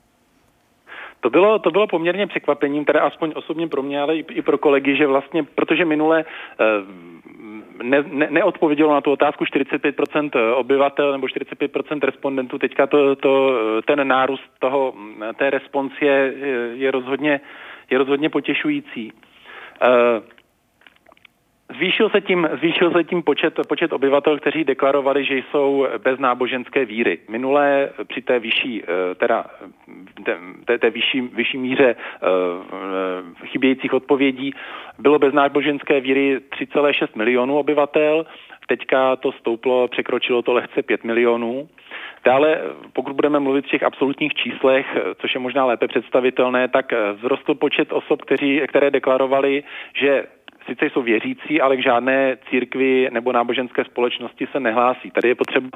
To 1.24 1.30
bylo, 1.30 1.60
to 1.60 1.72
bylo 1.72 1.88
poměrně 1.88 2.28
překvapením, 2.28 2.86
teda 2.86 3.02
aspoň 3.02 3.32
osobně 3.36 3.68
pro 3.68 3.84
mě, 3.84 4.02
ale 4.02 4.16
i, 4.16 4.26
i 4.32 4.42
pro 4.42 4.58
kolegy, 4.58 4.96
že 4.96 5.08
vlastně, 5.08 5.44
protože 5.44 5.86
minule 5.86 6.26
eh, 6.60 6.66
ne, 7.84 8.04
ne, 8.08 8.28
neodpovědělo 8.30 8.94
na 8.94 9.02
tu 9.02 9.12
otázku 9.12 9.44
45% 9.44 10.30
obyvatel 10.56 11.12
nebo 11.12 11.28
45% 11.28 12.00
respondentů, 12.04 12.58
teďka 12.58 12.88
to, 12.88 13.16
to, 13.16 13.58
ten 13.88 14.08
nárůst 14.08 14.44
toho, 14.60 14.94
té 15.36 15.50
respons 15.50 15.94
je, 16.02 16.34
je, 16.74 16.92
rozhodně, 16.92 17.42
je 17.90 17.98
rozhodně 17.98 18.30
potěšující. 18.30 19.14
Zvýšil 21.76 22.10
se 22.10 22.22
tím, 22.22 22.50
zvýšil 22.58 22.92
se 22.92 23.04
tím 23.04 23.24
počet, 23.24 23.60
počet 23.68 23.94
obyvatel, 23.94 24.40
kteří 24.40 24.64
deklarovali, 24.64 25.26
že 25.26 25.36
jsou 25.36 25.88
bez 26.04 26.20
náboženské 26.20 26.86
víry. 26.86 27.20
Minulé 27.30 27.90
při 28.08 28.22
té 28.22 28.40
vyšší, 28.40 28.84
eh, 28.84 29.16
teda 29.16 29.46
té, 30.66 30.78
té 30.78 30.90
vyšší, 30.90 31.22
vyšší 31.22 31.58
míře 31.58 31.96
uh, 31.96 33.46
chybějících 33.46 33.94
odpovědí 33.94 34.54
bylo 35.00 35.20
bez 35.20 35.34
náboženské 35.34 36.00
víry 36.00 36.40
3,6 36.50 37.08
milionů 37.16 37.58
obyvatel. 37.58 38.26
Teďka 38.68 39.16
to 39.16 39.32
stouplo, 39.32 39.88
překročilo 39.88 40.42
to 40.42 40.54
lehce 40.54 40.84
5 40.84 41.04
milionů. 41.04 41.70
Dále, 42.26 42.62
pokud 42.94 43.14
budeme 43.14 43.40
mluvit 43.40 43.66
v 43.66 43.70
těch 43.70 43.84
absolutních 43.84 44.34
číslech, 44.34 44.86
což 45.22 45.34
je 45.34 45.40
možná 45.40 45.66
lépe 45.66 45.88
představitelné, 45.88 46.68
tak 46.68 46.94
vzrostl 47.18 47.56
počet 47.56 47.94
osob, 47.94 48.22
kteří, 48.22 48.62
které 48.68 48.92
deklarovali, 48.92 49.64
že 49.96 50.24
sice 50.66 50.90
jsou 50.90 51.02
věřící, 51.02 51.62
ale 51.62 51.78
k 51.78 51.84
žádné 51.84 52.38
církvi 52.50 53.10
nebo 53.12 53.32
náboženské 53.32 53.84
společnosti 53.84 54.48
se 54.52 54.60
nehlásí. 54.60 55.12
Tady 55.12 55.28
je 55.28 55.36
potřeba, 55.36 55.70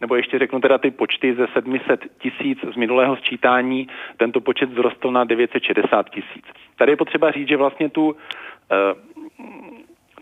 nebo 0.00 0.16
ještě 0.16 0.38
řeknu 0.38 0.60
teda 0.60 0.78
ty 0.78 0.90
počty 0.90 1.34
ze 1.34 1.46
700 1.46 2.00
tisíc 2.18 2.58
z 2.72 2.76
minulého 2.76 3.16
sčítání, 3.16 3.88
tento 4.16 4.40
počet 4.40 4.70
vzrostl 4.70 5.10
na 5.10 5.24
960 5.24 6.10
tisíc. 6.10 6.44
Tady 6.78 6.92
je 6.92 6.96
potřeba 6.96 7.30
říct, 7.30 7.48
že 7.48 7.56
vlastně 7.56 7.88
tu, 7.88 8.16
eh, 8.72 8.94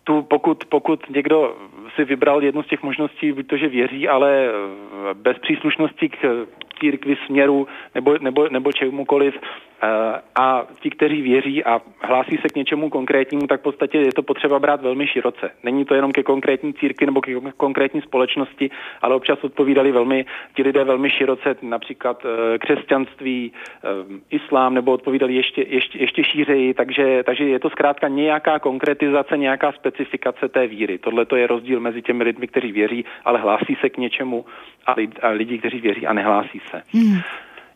tu 0.05 0.23
pokud, 0.23 0.65
pokud 0.65 1.11
někdo 1.11 1.57
si 1.95 2.05
vybral 2.05 2.43
jednu 2.43 2.63
z 2.63 2.67
těch 2.67 2.83
možností, 2.83 3.33
buď 3.33 3.47
to, 3.47 3.57
že 3.57 3.69
věří, 3.69 4.09
ale 4.09 4.49
eh, 4.49 5.15
bez 5.15 5.39
příslušnosti 5.39 6.09
k 6.09 6.47
církvi, 6.81 7.17
směru 7.27 7.69
nebo, 7.95 8.19
nebo, 8.19 8.49
nebo 8.49 8.73
čemukoliv, 8.73 9.35
Eh, 9.83 10.21
a 10.35 10.67
ti, 10.81 10.91
kteří 10.91 11.23
věří 11.23 11.65
a 11.65 11.81
hlásí 12.03 12.37
se 12.37 12.49
k 12.49 12.57
něčemu 12.57 12.91
konkrétnímu, 12.91 13.47
tak 13.47 13.61
v 13.61 13.63
podstatě 13.63 13.99
je 13.99 14.13
to 14.13 14.23
potřeba 14.23 14.59
brát 14.59 14.83
velmi 14.83 15.07
široce. 15.07 15.51
Není 15.63 15.85
to 15.85 15.95
jenom 15.95 16.13
ke 16.13 16.23
konkrétní 16.23 16.75
církvi 16.75 17.07
nebo 17.07 17.21
ke 17.21 17.33
konkrétní 17.57 18.03
společnosti, 18.03 18.71
ale 19.03 19.15
občas 19.15 19.45
odpovídali 19.45 19.93
velmi, 19.93 20.27
ti 20.55 20.63
lidé 20.63 20.85
velmi 20.85 21.11
široce, 21.11 21.57
například 21.63 22.23
eh, 22.25 22.59
křesťanství, 22.59 23.53
eh, 23.53 23.89
islám, 24.31 24.75
nebo 24.75 24.93
odpovídali 24.93 25.35
ještě, 25.35 25.63
ještě, 25.69 25.99
ještě 25.99 26.25
šířeji, 26.25 26.75
takže, 26.75 27.23
takže 27.27 27.45
je 27.45 27.59
to 27.59 27.71
zkrátka 27.71 28.09
nějaká 28.09 28.59
konkretizace, 28.59 29.37
nějaká 29.37 29.73
specifikace 29.73 30.49
té 30.49 30.67
víry. 30.67 30.99
Tohle 30.99 31.25
to 31.25 31.37
je 31.37 31.47
rozdíl 31.47 31.81
mezi 31.81 32.03
těmi 32.03 32.25
lidmi, 32.25 32.47
kteří 32.47 32.73
věří, 32.73 33.05
ale 33.25 33.39
hlásí 33.39 33.77
se 33.81 33.91
k 33.91 33.99
něčemu 33.99 34.45
a, 34.87 35.29
lidi, 35.31 35.59
kteří 35.59 35.81
věří 35.81 36.07
a 36.07 36.13
nehlásí 36.13 36.61
se. 36.71 36.83
Hmm. 36.93 37.21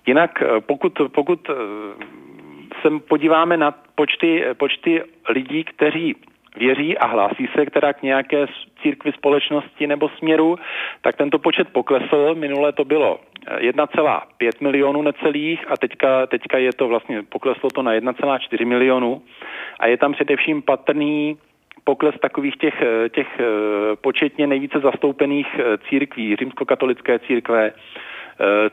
Jinak 0.06 0.42
eh, 0.42 0.60
pokud, 0.60 0.92
pokud 1.08 1.50
eh, 1.50 1.54
se 2.82 2.90
podíváme 3.08 3.56
na 3.56 3.74
počty, 3.94 4.44
počty 4.56 5.02
lidí, 5.28 5.64
kteří 5.64 6.14
věří 6.56 6.98
a 6.98 7.06
hlásí 7.06 7.48
se 7.56 7.66
která 7.66 7.92
k 7.92 8.02
nějaké 8.02 8.46
církvi 8.82 9.12
společnosti 9.12 9.86
nebo 9.86 10.08
směru, 10.08 10.58
tak 11.00 11.16
tento 11.16 11.38
počet 11.38 11.68
poklesl. 11.68 12.34
Minule 12.34 12.72
to 12.72 12.84
bylo 12.84 13.20
1,5 13.58 14.20
eh, 14.42 14.50
milionů 14.60 15.02
necelých 15.02 15.70
a 15.70 15.76
teďka, 15.76 16.26
teďka 16.26 16.58
je 16.58 16.72
to 16.72 16.88
vlastně, 16.88 17.22
pokleslo 17.22 17.70
to 17.70 17.82
na 17.82 17.92
1,4 17.92 18.66
milionů 18.66 19.22
a 19.80 19.86
je 19.86 19.96
tam 19.96 20.12
především 20.12 20.62
patrný 20.62 21.38
pokles 21.84 22.14
takových 22.22 22.56
těch, 22.56 22.82
těch 23.10 23.40
početně 24.00 24.46
nejvíce 24.46 24.80
zastoupených 24.80 25.46
církví, 25.88 26.36
římskokatolické 26.36 27.18
církve, 27.18 27.72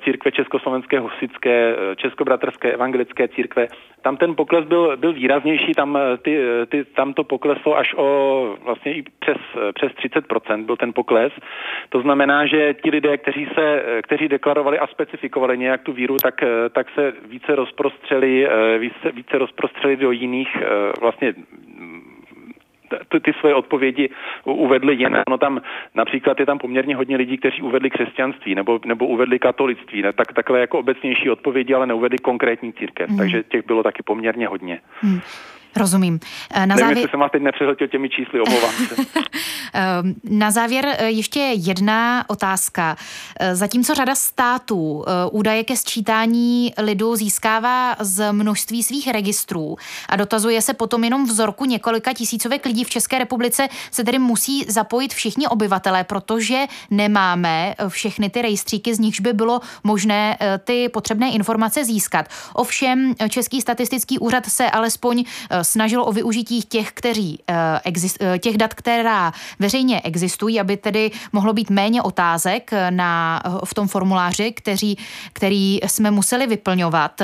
církve 0.03 0.31
československé, 0.31 0.99
husické, 0.99 1.75
eh, 1.75 1.95
českobratrské, 1.95 2.71
evangelické 2.71 3.27
církve. 3.27 3.67
Tam 4.01 4.17
ten 4.17 4.35
pokles 4.35 4.65
byl, 4.65 4.97
byl 4.97 5.13
výraznější, 5.13 5.73
tam, 5.73 5.97
eh, 5.97 6.17
ty, 6.17 6.39
ty, 6.69 6.85
tam 6.85 7.13
to 7.13 7.23
pokleslo 7.23 7.77
až 7.77 7.93
o 7.97 8.09
vlastně 8.63 8.93
i 8.93 9.03
přes, 9.19 9.37
přes 9.73 9.91
30% 9.91 10.65
byl 10.65 10.77
ten 10.77 10.93
pokles. 10.93 11.33
To 11.89 12.01
znamená, 12.01 12.45
že 12.45 12.73
ti 12.73 12.89
lidé, 12.89 13.17
kteří, 13.17 13.47
se, 13.55 13.83
kteří 14.03 14.27
deklarovali 14.27 14.79
a 14.79 14.87
specifikovali 14.87 15.57
nějak 15.57 15.81
tu 15.81 15.93
víru, 15.93 16.17
tak, 16.23 16.35
tak 16.71 16.87
se 16.89 17.13
více 17.29 17.55
rozprostřeli, 17.55 18.47
více, 18.79 19.11
více 19.11 19.37
rozprostřeli 19.37 19.95
do 19.95 20.11
jiných 20.11 20.57
vlastně 21.01 21.33
ty, 23.09 23.19
ty 23.19 23.33
své 23.39 23.55
odpovědi 23.55 24.09
uvedli 24.45 24.95
jen. 24.95 25.23
No 25.29 25.37
tam 25.37 25.61
například 25.95 26.39
je 26.39 26.45
tam 26.45 26.59
poměrně 26.59 26.95
hodně 26.95 27.17
lidí, 27.17 27.37
kteří 27.37 27.61
uvedli 27.61 27.89
křesťanství 27.89 28.55
nebo, 28.55 28.79
nebo 28.85 29.07
uvedli 29.07 29.39
katolictví. 29.39 30.01
Ne? 30.01 30.13
Tak, 30.13 30.33
takové 30.33 30.59
jako 30.59 30.79
obecnější 30.79 31.29
odpovědi, 31.29 31.73
ale 31.73 31.87
neuvedli 31.87 32.17
konkrétní 32.17 32.73
církev. 32.73 33.09
Mm. 33.09 33.17
Takže 33.17 33.43
těch 33.43 33.65
bylo 33.65 33.83
taky 33.83 34.03
poměrně 34.03 34.47
hodně. 34.47 34.79
Mm. 35.03 35.19
Rozumím. 35.75 36.19
Na 36.55 36.65
Nevím, 36.65 36.79
závěr... 36.79 36.97
jestli 36.97 37.09
jsem 37.09 37.19
vás 37.19 37.31
teď 37.31 37.41
nepřehltil 37.41 37.87
těmi 37.87 38.09
čísly, 38.09 38.41
omlouvám 38.41 38.71
se. 38.71 38.95
Ehm, 39.73 40.15
na 40.23 40.51
závěr 40.51 40.85
eh, 40.87 41.09
ještě 41.09 41.39
jedna 41.39 42.25
otázka. 42.27 42.95
Eh, 43.39 43.55
zatímco 43.55 43.95
řada 43.95 44.15
států 44.15 45.05
eh, 45.07 45.11
údaje 45.31 45.63
ke 45.63 45.75
sčítání 45.75 46.73
lidu 46.77 47.15
získává 47.15 47.95
z 47.99 48.31
množství 48.31 48.83
svých 48.83 49.07
registrů 49.07 49.75
a 50.09 50.15
dotazuje 50.15 50.61
se 50.61 50.73
potom 50.73 51.03
jenom 51.03 51.25
vzorku 51.25 51.65
několika 51.65 52.13
tisícovek 52.13 52.65
lidí 52.65 52.83
v 52.83 52.89
České 52.89 53.19
republice, 53.19 53.67
se 53.91 54.03
tedy 54.03 54.19
musí 54.19 54.65
zapojit 54.67 55.13
všichni 55.13 55.47
obyvatelé, 55.47 56.03
protože 56.03 56.65
nemáme 56.89 57.75
všechny 57.87 58.29
ty 58.29 58.41
rejstříky, 58.41 58.95
z 58.95 58.99
nichž 58.99 59.19
by 59.19 59.33
bylo 59.33 59.59
možné 59.83 60.37
ty 60.63 60.89
potřebné 60.89 61.31
informace 61.31 61.85
získat. 61.85 62.25
Ovšem, 62.53 63.13
Český 63.29 63.61
statistický 63.61 64.19
úřad 64.19 64.45
se 64.45 64.71
alespoň 64.71 65.23
snažil 65.61 66.01
o 66.01 66.11
využití 66.11 66.61
těch, 66.61 66.91
kteří, 66.91 67.39
těch 68.39 68.57
dat, 68.57 68.73
která 68.73 69.33
veřejně 69.59 70.01
existují, 70.01 70.59
aby 70.59 70.77
tedy 70.77 71.11
mohlo 71.33 71.53
být 71.53 71.69
méně 71.69 72.01
otázek 72.01 72.71
na, 72.89 73.43
v 73.65 73.73
tom 73.73 73.87
formuláři, 73.87 74.51
kteří, 74.51 74.97
který 75.33 75.79
jsme 75.87 76.11
museli 76.11 76.47
vyplňovat, 76.47 77.21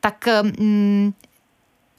tak 0.00 0.28
mm, 0.58 1.12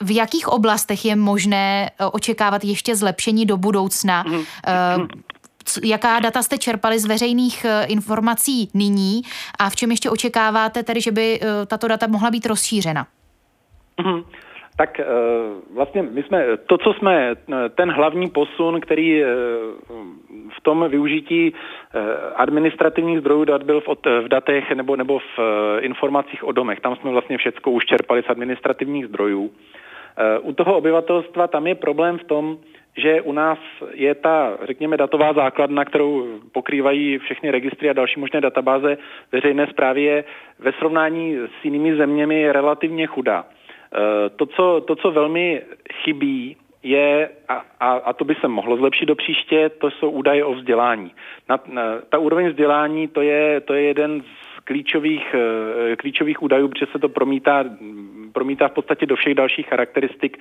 v 0.01 0.12
jakých 0.15 0.48
oblastech 0.48 1.05
je 1.05 1.15
možné 1.15 1.91
očekávat 2.12 2.63
ještě 2.63 2.96
zlepšení 2.96 3.46
do 3.46 3.58
budoucna? 3.58 4.24
Mhm. 4.27 4.43
Jaká 5.84 6.19
data 6.19 6.43
jste 6.43 6.58
čerpali 6.58 7.00
z 7.00 7.05
veřejných 7.05 7.65
eh, 7.65 7.84
informací 7.84 8.69
nyní 8.74 9.22
a 9.60 9.69
v 9.69 9.75
čem 9.75 9.91
ještě 9.91 10.10
očekáváte 10.10 10.84
tedy, 10.84 11.01
že 11.01 11.12
by 11.12 11.39
eh, 11.41 11.65
tato 11.65 11.88
data 11.88 12.08
mohla 12.08 12.31
být 12.31 12.46
rozšířena? 12.46 13.08
Mm-hmm 14.01 14.24
tak 14.80 15.00
eh, 15.00 15.06
vlastně 15.74 16.02
my 16.04 16.24
jsme, 16.24 16.58
to, 16.58 16.78
co 16.78 16.94
jsme, 16.94 17.32
eh, 17.32 17.70
ten 17.70 17.92
hlavní 17.92 18.30
posun, 18.30 18.80
který 18.82 19.24
eh, 19.24 19.28
v 20.58 20.62
tom 20.62 20.86
využití 20.90 21.54
administrativních 22.36 23.20
zdrojů 23.20 23.44
dat 23.46 23.64
byl 23.64 23.82
v, 23.82 24.28
datech 24.28 24.72
nebo, 24.72 24.96
nebo 24.96 25.20
v 25.20 25.40
informacích 25.80 26.44
o 26.44 26.52
domech. 26.52 26.80
Tam 26.80 26.96
jsme 26.96 27.12
vlastně 27.12 27.38
všechno 27.38 27.72
už 27.72 27.86
čerpali 27.86 28.24
z 28.24 28.30
administrativních 28.30 29.08
zdrojů. 29.08 29.52
U 30.42 30.54
toho 30.54 30.78
obyvatelstva 30.78 31.48
tam 31.48 31.68
je 31.68 31.76
problém 31.76 32.18
v 32.18 32.24
tom, 32.24 32.58
že 32.98 33.22
u 33.22 33.32
nás 33.32 33.60
je 33.94 34.16
ta, 34.16 34.58
řekněme, 34.64 34.98
datová 34.98 35.34
základna, 35.34 35.86
kterou 35.86 36.40
pokrývají 36.52 37.18
všechny 37.18 37.52
registry 37.52 37.90
a 37.90 37.94
další 37.94 38.20
možné 38.20 38.42
databáze 38.42 38.98
veřejné 39.32 39.68
zprávy, 39.68 40.04
je 40.04 40.24
ve 40.60 40.72
srovnání 40.72 41.36
s 41.36 41.66
jinými 41.66 41.96
zeměmi 41.96 42.52
relativně 42.52 43.08
chudá. 43.08 43.46
Eh, 43.96 44.29
to, 44.29 44.46
co, 44.46 44.81
to, 44.88 44.96
co 44.96 45.12
velmi 45.12 45.62
chybí, 45.93 46.58
je, 46.84 47.29
a, 47.48 47.65
a, 47.79 47.91
a 47.91 48.13
to 48.13 48.25
by 48.25 48.36
se 48.36 48.48
mohlo 48.48 48.77
zlepšit 48.77 49.05
do 49.05 49.15
příště, 49.15 49.69
to 49.69 49.91
jsou 49.91 50.10
údaje 50.10 50.46
o 50.46 50.53
vzdělání. 50.53 51.12
Na, 51.50 51.60
na, 51.67 51.84
ta 52.10 52.17
úroveň 52.17 52.50
vzdělání, 52.50 53.08
to 53.08 53.22
je, 53.22 53.62
to 53.62 53.74
je 53.74 53.81
jeden 53.81 54.22
z 54.22 54.60
klíčových, 54.63 55.36
eh, 55.91 55.96
klíčových 55.96 56.43
údajů, 56.43 56.67
protože 56.67 56.86
se 56.91 57.00
to 57.00 57.10
promítá, 57.10 57.65
promítá 58.34 58.67
v 58.67 58.74
podstatě 58.74 59.05
do 59.05 59.15
všech 59.15 59.36
dalších 59.36 59.67
charakteristik, 59.67 60.38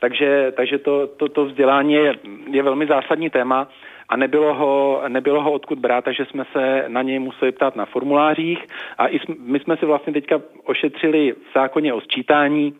takže, 0.00 0.52
takže 0.56 0.78
to, 0.78 1.06
to, 1.06 1.28
to 1.28 1.44
vzdělání 1.44 1.92
je, 1.92 2.14
je 2.50 2.62
velmi 2.62 2.86
zásadní 2.86 3.30
téma 3.30 3.68
a 4.08 4.16
nebylo 4.16 4.54
ho, 4.54 5.02
nebylo 5.08 5.42
ho 5.42 5.52
odkud 5.52 5.78
brát, 5.78 6.04
takže 6.04 6.24
jsme 6.24 6.44
se 6.52 6.84
na 6.88 7.02
něj 7.02 7.18
museli 7.18 7.52
ptát 7.52 7.76
na 7.76 7.86
formulářích. 7.86 8.66
A 8.98 9.06
i 9.06 9.20
my 9.38 9.60
jsme 9.60 9.76
si 9.76 9.86
vlastně 9.86 10.12
teďka 10.12 10.40
ošetřili 10.64 11.32
v 11.32 11.54
zákoně 11.54 11.92
o 11.92 12.00
sčítání, 12.00 12.74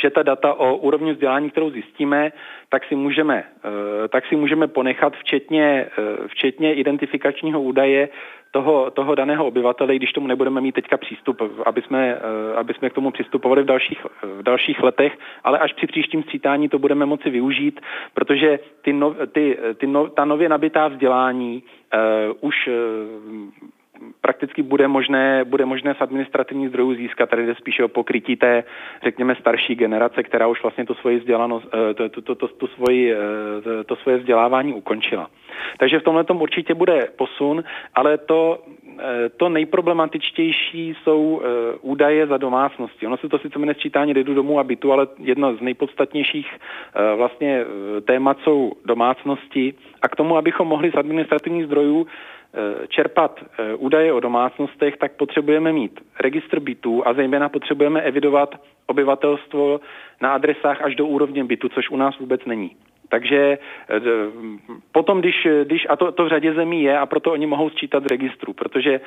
že 0.00 0.10
ta 0.10 0.22
data 0.22 0.54
o 0.54 0.76
úrovni 0.76 1.12
vzdělání, 1.12 1.50
kterou 1.50 1.70
zjistíme, 1.70 2.32
tak 2.68 2.84
si 2.84 2.94
můžeme, 2.94 3.44
eh, 3.44 4.08
tak 4.08 4.26
si 4.26 4.36
můžeme 4.36 4.66
ponechat 4.66 5.16
včetně, 5.16 5.86
eh, 5.98 6.28
včetně 6.28 6.74
identifikačního 6.74 7.62
údaje 7.62 8.08
toho, 8.50 8.90
toho 8.90 9.14
daného 9.14 9.46
obyvatele, 9.46 9.96
když 9.96 10.12
tomu 10.12 10.26
nebudeme 10.26 10.60
mít 10.60 10.74
teďka 10.74 10.96
přístup, 10.96 11.42
aby 11.66 11.82
jsme, 11.82 12.16
eh, 12.16 12.56
aby 12.56 12.74
jsme 12.74 12.90
k 12.90 12.92
tomu 12.92 13.10
přistupovali 13.10 13.62
v 13.62 13.66
dalších, 13.66 14.06
v 14.22 14.42
dalších 14.42 14.82
letech, 14.82 15.18
ale 15.44 15.58
až 15.58 15.72
při 15.72 15.86
příštím 15.86 16.22
scítání 16.22 16.68
to 16.68 16.78
budeme 16.78 17.06
moci 17.06 17.30
využít, 17.30 17.80
protože 18.14 18.58
ty 18.82 18.92
no, 18.92 19.14
ty, 19.32 19.58
ty 19.76 19.86
no, 19.86 20.08
ta 20.08 20.24
nově 20.24 20.48
nabitá 20.48 20.88
vzdělání 20.88 21.62
uh, 21.62 22.48
už 22.48 22.68
uh, 22.68 22.72
prakticky 24.20 24.62
bude 24.62 24.88
možné, 24.88 25.44
bude 25.44 25.64
možné 25.64 25.94
z 25.94 26.00
administrativních 26.00 26.68
zdrojů 26.68 26.94
získat. 26.94 27.30
Tady 27.30 27.46
jde 27.46 27.54
spíše 27.54 27.84
o 27.84 27.88
pokrytí 27.88 28.36
té, 28.36 28.64
řekněme, 29.04 29.34
starší 29.34 29.74
generace, 29.74 30.22
která 30.22 30.46
už 30.46 30.62
vlastně 30.62 30.86
to 30.86 30.94
svoji 30.94 31.18
vzdělanost, 31.18 31.68
eh, 31.90 31.94
to, 31.94 32.08
to, 32.08 32.22
to, 32.22 32.34
to, 32.34 32.48
to, 32.48 32.66
svoji, 32.66 33.14
eh, 33.14 33.84
to 33.84 33.96
svoje 33.96 34.18
vzdělávání 34.18 34.74
ukončila. 34.74 35.30
Takže 35.78 35.98
v 35.98 36.02
tomhle 36.02 36.24
tom 36.24 36.42
určitě 36.42 36.74
bude 36.74 37.08
posun, 37.16 37.64
ale 37.94 38.18
to, 38.18 38.58
eh, 38.98 39.28
to 39.28 39.48
nejproblematičtější 39.48 40.96
jsou 41.02 41.42
údaje 41.80 42.26
za 42.26 42.36
domácnosti. 42.36 43.06
Ono 43.06 43.16
se 43.16 43.28
to 43.28 43.38
sice 43.38 43.58
jmenuje 43.58 43.74
sčítání 43.74 44.12
lidu 44.12 44.34
domů 44.34 44.58
a 44.58 44.64
bytu, 44.64 44.92
ale 44.92 45.06
jedno 45.18 45.56
z 45.56 45.60
nejpodstatnějších 45.60 46.46
vlastně 47.16 47.64
témat 48.04 48.38
jsou 48.44 48.72
domácnosti. 48.84 49.74
A 50.02 50.08
k 50.08 50.16
tomu, 50.16 50.36
abychom 50.36 50.68
mohli 50.68 50.90
z 50.90 50.96
administrativních 50.96 51.66
zdrojů 51.66 52.06
čerpat 52.88 53.40
eh, 53.40 53.74
údaje 53.74 54.12
o 54.12 54.20
domácnostech, 54.20 54.96
tak 54.96 55.12
potřebujeme 55.12 55.72
mít 55.72 56.00
registr 56.20 56.60
bytů 56.60 57.06
a 57.06 57.14
zejména 57.14 57.48
potřebujeme 57.48 58.00
evidovat 58.02 58.54
obyvatelstvo 58.86 59.80
na 60.20 60.32
adresách 60.32 60.82
až 60.82 60.94
do 60.94 61.06
úrovně 61.06 61.44
bytu, 61.44 61.68
což 61.68 61.90
u 61.90 61.96
nás 61.96 62.18
vůbec 62.18 62.44
není. 62.44 62.76
Takže 63.12 63.36
eh, 63.38 64.00
potom, 64.92 65.20
když, 65.20 65.46
když 65.64 65.86
a 65.88 65.96
to, 65.96 66.12
to 66.12 66.24
v 66.24 66.28
řadě 66.28 66.54
zemí 66.54 66.82
je, 66.82 66.98
a 66.98 67.06
proto 67.06 67.32
oni 67.32 67.46
mohou 67.46 67.70
sčítat 67.70 68.02
z 68.02 68.06
registru, 68.06 68.52
protože 68.52 69.00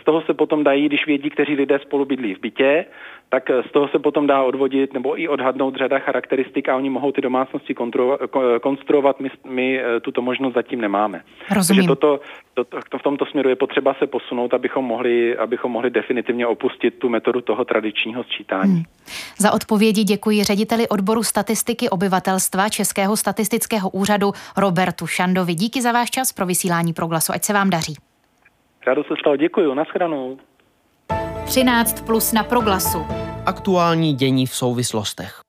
z 0.00 0.04
toho 0.04 0.22
se 0.22 0.34
potom 0.34 0.64
dají, 0.64 0.86
když 0.86 1.06
vědí, 1.06 1.30
kteří 1.30 1.54
lidé 1.54 1.78
spolu 1.78 2.04
bydlí 2.04 2.34
v 2.34 2.40
bytě, 2.40 2.84
tak 3.28 3.50
z 3.68 3.72
toho 3.72 3.88
se 3.88 3.98
potom 3.98 4.26
dá 4.26 4.42
odvodit 4.42 4.94
nebo 4.94 5.20
i 5.20 5.28
odhadnout 5.28 5.76
řada 5.76 5.98
charakteristik 5.98 6.68
a 6.68 6.76
oni 6.76 6.90
mohou 6.90 7.12
ty 7.12 7.20
domácnosti 7.20 7.74
konstruovat. 8.60 9.20
My, 9.20 9.30
my 9.46 9.80
tuto 10.00 10.22
možnost 10.22 10.54
zatím 10.54 10.80
nemáme. 10.80 11.22
Rozumím. 11.54 11.78
Takže 11.78 11.88
toto, 11.88 12.20
to, 12.54 12.98
v 12.98 13.02
tomto 13.02 13.26
směru 13.26 13.48
je 13.48 13.56
potřeba 13.56 13.94
se 13.94 14.06
posunout, 14.06 14.54
abychom 14.54 14.84
mohli, 14.84 15.36
abychom 15.36 15.72
mohli 15.72 15.90
definitivně 15.90 16.46
opustit 16.46 16.98
tu 16.98 17.08
metodu 17.08 17.40
toho 17.40 17.64
tradičního 17.64 18.24
sčítání. 18.24 18.74
Hmm. 18.74 18.84
Za 19.38 19.52
odpovědi 19.52 20.04
děkuji 20.04 20.44
řediteli 20.44 20.88
odboru 20.88 21.22
statistiky 21.22 21.88
obyvatelstva 21.88 22.68
Českého 22.68 23.16
statistického 23.16 23.37
úřadu 23.92 24.32
Robertu 24.56 25.06
Šandovi. 25.06 25.54
Díky 25.54 25.82
za 25.82 25.92
váš 25.92 26.10
čas 26.10 26.32
pro 26.32 26.46
vysílání 26.46 26.92
proglasu. 26.92 27.32
Ať 27.32 27.44
se 27.44 27.52
vám 27.52 27.70
daří. 27.70 27.94
Rádo 28.86 29.04
se 29.04 29.14
stalo, 29.20 29.36
děkuji. 29.36 29.74
Naschranou. 29.74 30.38
13 31.44 32.06
plus 32.06 32.32
na 32.32 32.44
proglasu. 32.44 32.98
Aktuální 33.46 34.14
dění 34.14 34.46
v 34.46 34.54
souvislostech. 34.54 35.47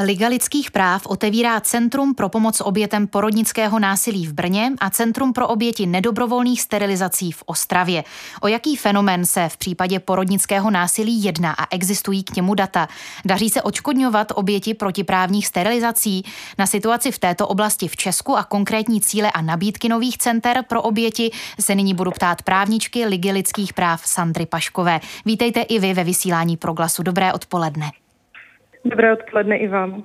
Liga 0.00 0.28
lidských 0.28 0.70
práv 0.70 1.06
otevírá 1.06 1.60
Centrum 1.60 2.14
pro 2.14 2.28
pomoc 2.28 2.60
obětem 2.60 3.06
porodnického 3.06 3.78
násilí 3.78 4.26
v 4.26 4.32
Brně 4.32 4.72
a 4.80 4.90
Centrum 4.90 5.32
pro 5.32 5.48
oběti 5.48 5.86
nedobrovolných 5.86 6.62
sterilizací 6.62 7.32
v 7.32 7.42
Ostravě. 7.46 8.04
O 8.40 8.48
jaký 8.48 8.76
fenomén 8.76 9.26
se 9.26 9.48
v 9.48 9.56
případě 9.56 9.98
porodnického 9.98 10.70
násilí 10.70 11.24
jedná 11.24 11.52
a 11.52 11.66
existují 11.70 12.24
k 12.24 12.36
němu 12.36 12.54
data? 12.54 12.88
Daří 13.24 13.50
se 13.50 13.62
očkodňovat 13.62 14.32
oběti 14.34 14.74
protiprávních 14.74 15.46
sterilizací? 15.46 16.24
Na 16.58 16.66
situaci 16.66 17.10
v 17.12 17.18
této 17.18 17.48
oblasti 17.48 17.88
v 17.88 17.96
Česku 17.96 18.36
a 18.36 18.44
konkrétní 18.44 19.00
cíle 19.00 19.30
a 19.30 19.42
nabídky 19.42 19.88
nových 19.88 20.18
center 20.18 20.64
pro 20.68 20.82
oběti 20.82 21.30
se 21.60 21.74
nyní 21.74 21.94
budu 21.94 22.10
ptát 22.10 22.42
právničky 22.42 23.06
Ligy 23.06 23.32
lidských 23.32 23.72
práv 23.72 24.02
Sandry 24.04 24.46
Paškové. 24.46 25.00
Vítejte 25.24 25.60
i 25.60 25.78
vy 25.78 25.94
ve 25.94 26.04
vysílání 26.04 26.56
Proglasu. 26.56 27.02
Dobré 27.02 27.32
odpoledne. 27.32 27.90
Dobré 28.84 29.12
odpoledne 29.12 29.56
i 29.56 29.68
vám. 29.68 30.02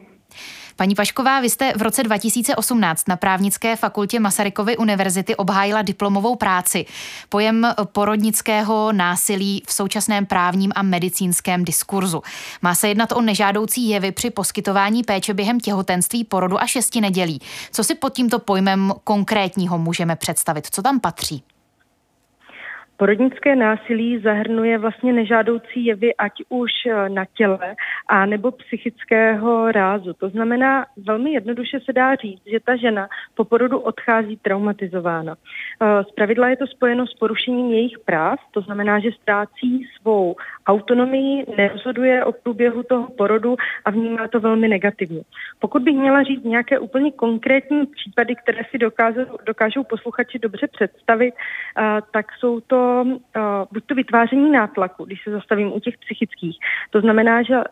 Paní 0.75 0.95
Pašková, 0.95 1.39
vy 1.39 1.49
jste 1.49 1.73
v 1.75 1.81
roce 1.81 2.03
2018 2.03 3.07
na 3.07 3.15
právnické 3.15 3.75
fakultě 3.75 4.19
Masarykovy 4.19 4.77
univerzity 4.77 5.35
obhájila 5.35 5.81
diplomovou 5.81 6.35
práci. 6.35 6.85
Pojem 7.29 7.67
porodnického 7.91 8.91
násilí 8.91 9.63
v 9.67 9.73
současném 9.73 10.25
právním 10.25 10.71
a 10.75 10.83
medicínském 10.83 11.63
diskurzu. 11.63 12.21
Má 12.61 12.75
se 12.75 12.87
jednat 12.87 13.11
o 13.11 13.21
nežádoucí 13.21 13.89
jevy 13.89 14.11
při 14.11 14.29
poskytování 14.29 15.03
péče 15.03 15.33
během 15.33 15.59
těhotenství, 15.59 16.23
porodu 16.23 16.61
a 16.61 16.67
šesti 16.67 17.01
nedělí. 17.01 17.39
Co 17.71 17.83
si 17.83 17.95
pod 17.95 18.13
tímto 18.13 18.39
pojmem 18.39 18.93
konkrétního 19.03 19.77
můžeme 19.77 20.15
představit? 20.15 20.67
Co 20.71 20.81
tam 20.81 20.99
patří? 20.99 21.43
Porodnické 23.03 23.55
násilí 23.55 24.19
zahrnuje 24.19 24.77
vlastně 24.77 25.13
nežádoucí 25.13 25.85
jevy, 25.85 26.15
ať 26.15 26.31
už 26.49 26.71
eh, 26.87 27.09
na 27.09 27.25
těle, 27.25 27.75
a 28.07 28.25
nebo 28.25 28.51
psychického 28.51 29.71
rázu. 29.71 30.13
To 30.13 30.29
znamená, 30.29 30.85
velmi 30.97 31.31
jednoduše 31.31 31.79
se 31.85 31.93
dá 31.93 32.15
říct, 32.15 32.41
že 32.45 32.59
ta 32.59 32.75
žena 32.75 33.09
po 33.35 33.45
porodu 33.45 33.79
odchází 33.79 34.37
traumatizována. 34.37 35.35
Eh, 35.35 36.03
z 36.03 36.11
pravidla 36.11 36.49
je 36.49 36.57
to 36.57 36.67
spojeno 36.67 37.07
s 37.07 37.13
porušením 37.13 37.71
jejich 37.71 37.99
práv, 37.99 38.39
to 38.51 38.61
znamená, 38.61 38.99
že 38.99 39.11
ztrácí 39.11 39.87
svou 40.01 40.35
autonomii, 40.67 41.45
nerozhoduje 41.57 42.25
o 42.25 42.31
průběhu 42.31 42.83
toho 42.83 43.07
porodu 43.17 43.55
a 43.85 43.91
vnímá 43.91 44.27
to 44.27 44.39
velmi 44.39 44.67
negativně. 44.67 45.21
Pokud 45.59 45.81
bych 45.83 45.95
měla 45.95 46.23
říct 46.23 46.43
nějaké 46.43 46.79
úplně 46.79 47.11
konkrétní 47.11 47.85
případy, 47.85 48.35
které 48.35 48.61
si 48.71 48.77
dokážou, 48.77 49.21
dokážou 49.45 49.83
posluchači 49.83 50.39
dobře 50.39 50.67
představit, 50.67 51.33
uh, 51.33 51.83
tak 52.13 52.25
jsou 52.39 52.59
to 52.59 53.03
uh, 53.05 53.43
buď 53.71 53.83
to 53.85 53.95
vytváření 53.95 54.51
nátlaku, 54.51 55.05
když 55.05 55.23
se 55.23 55.31
zastavím 55.31 55.73
u 55.73 55.79
těch 55.79 55.97
psychických. 55.97 56.57
To 56.89 57.01
znamená, 57.01 57.43
že 57.43 57.55
uh, 57.57 57.63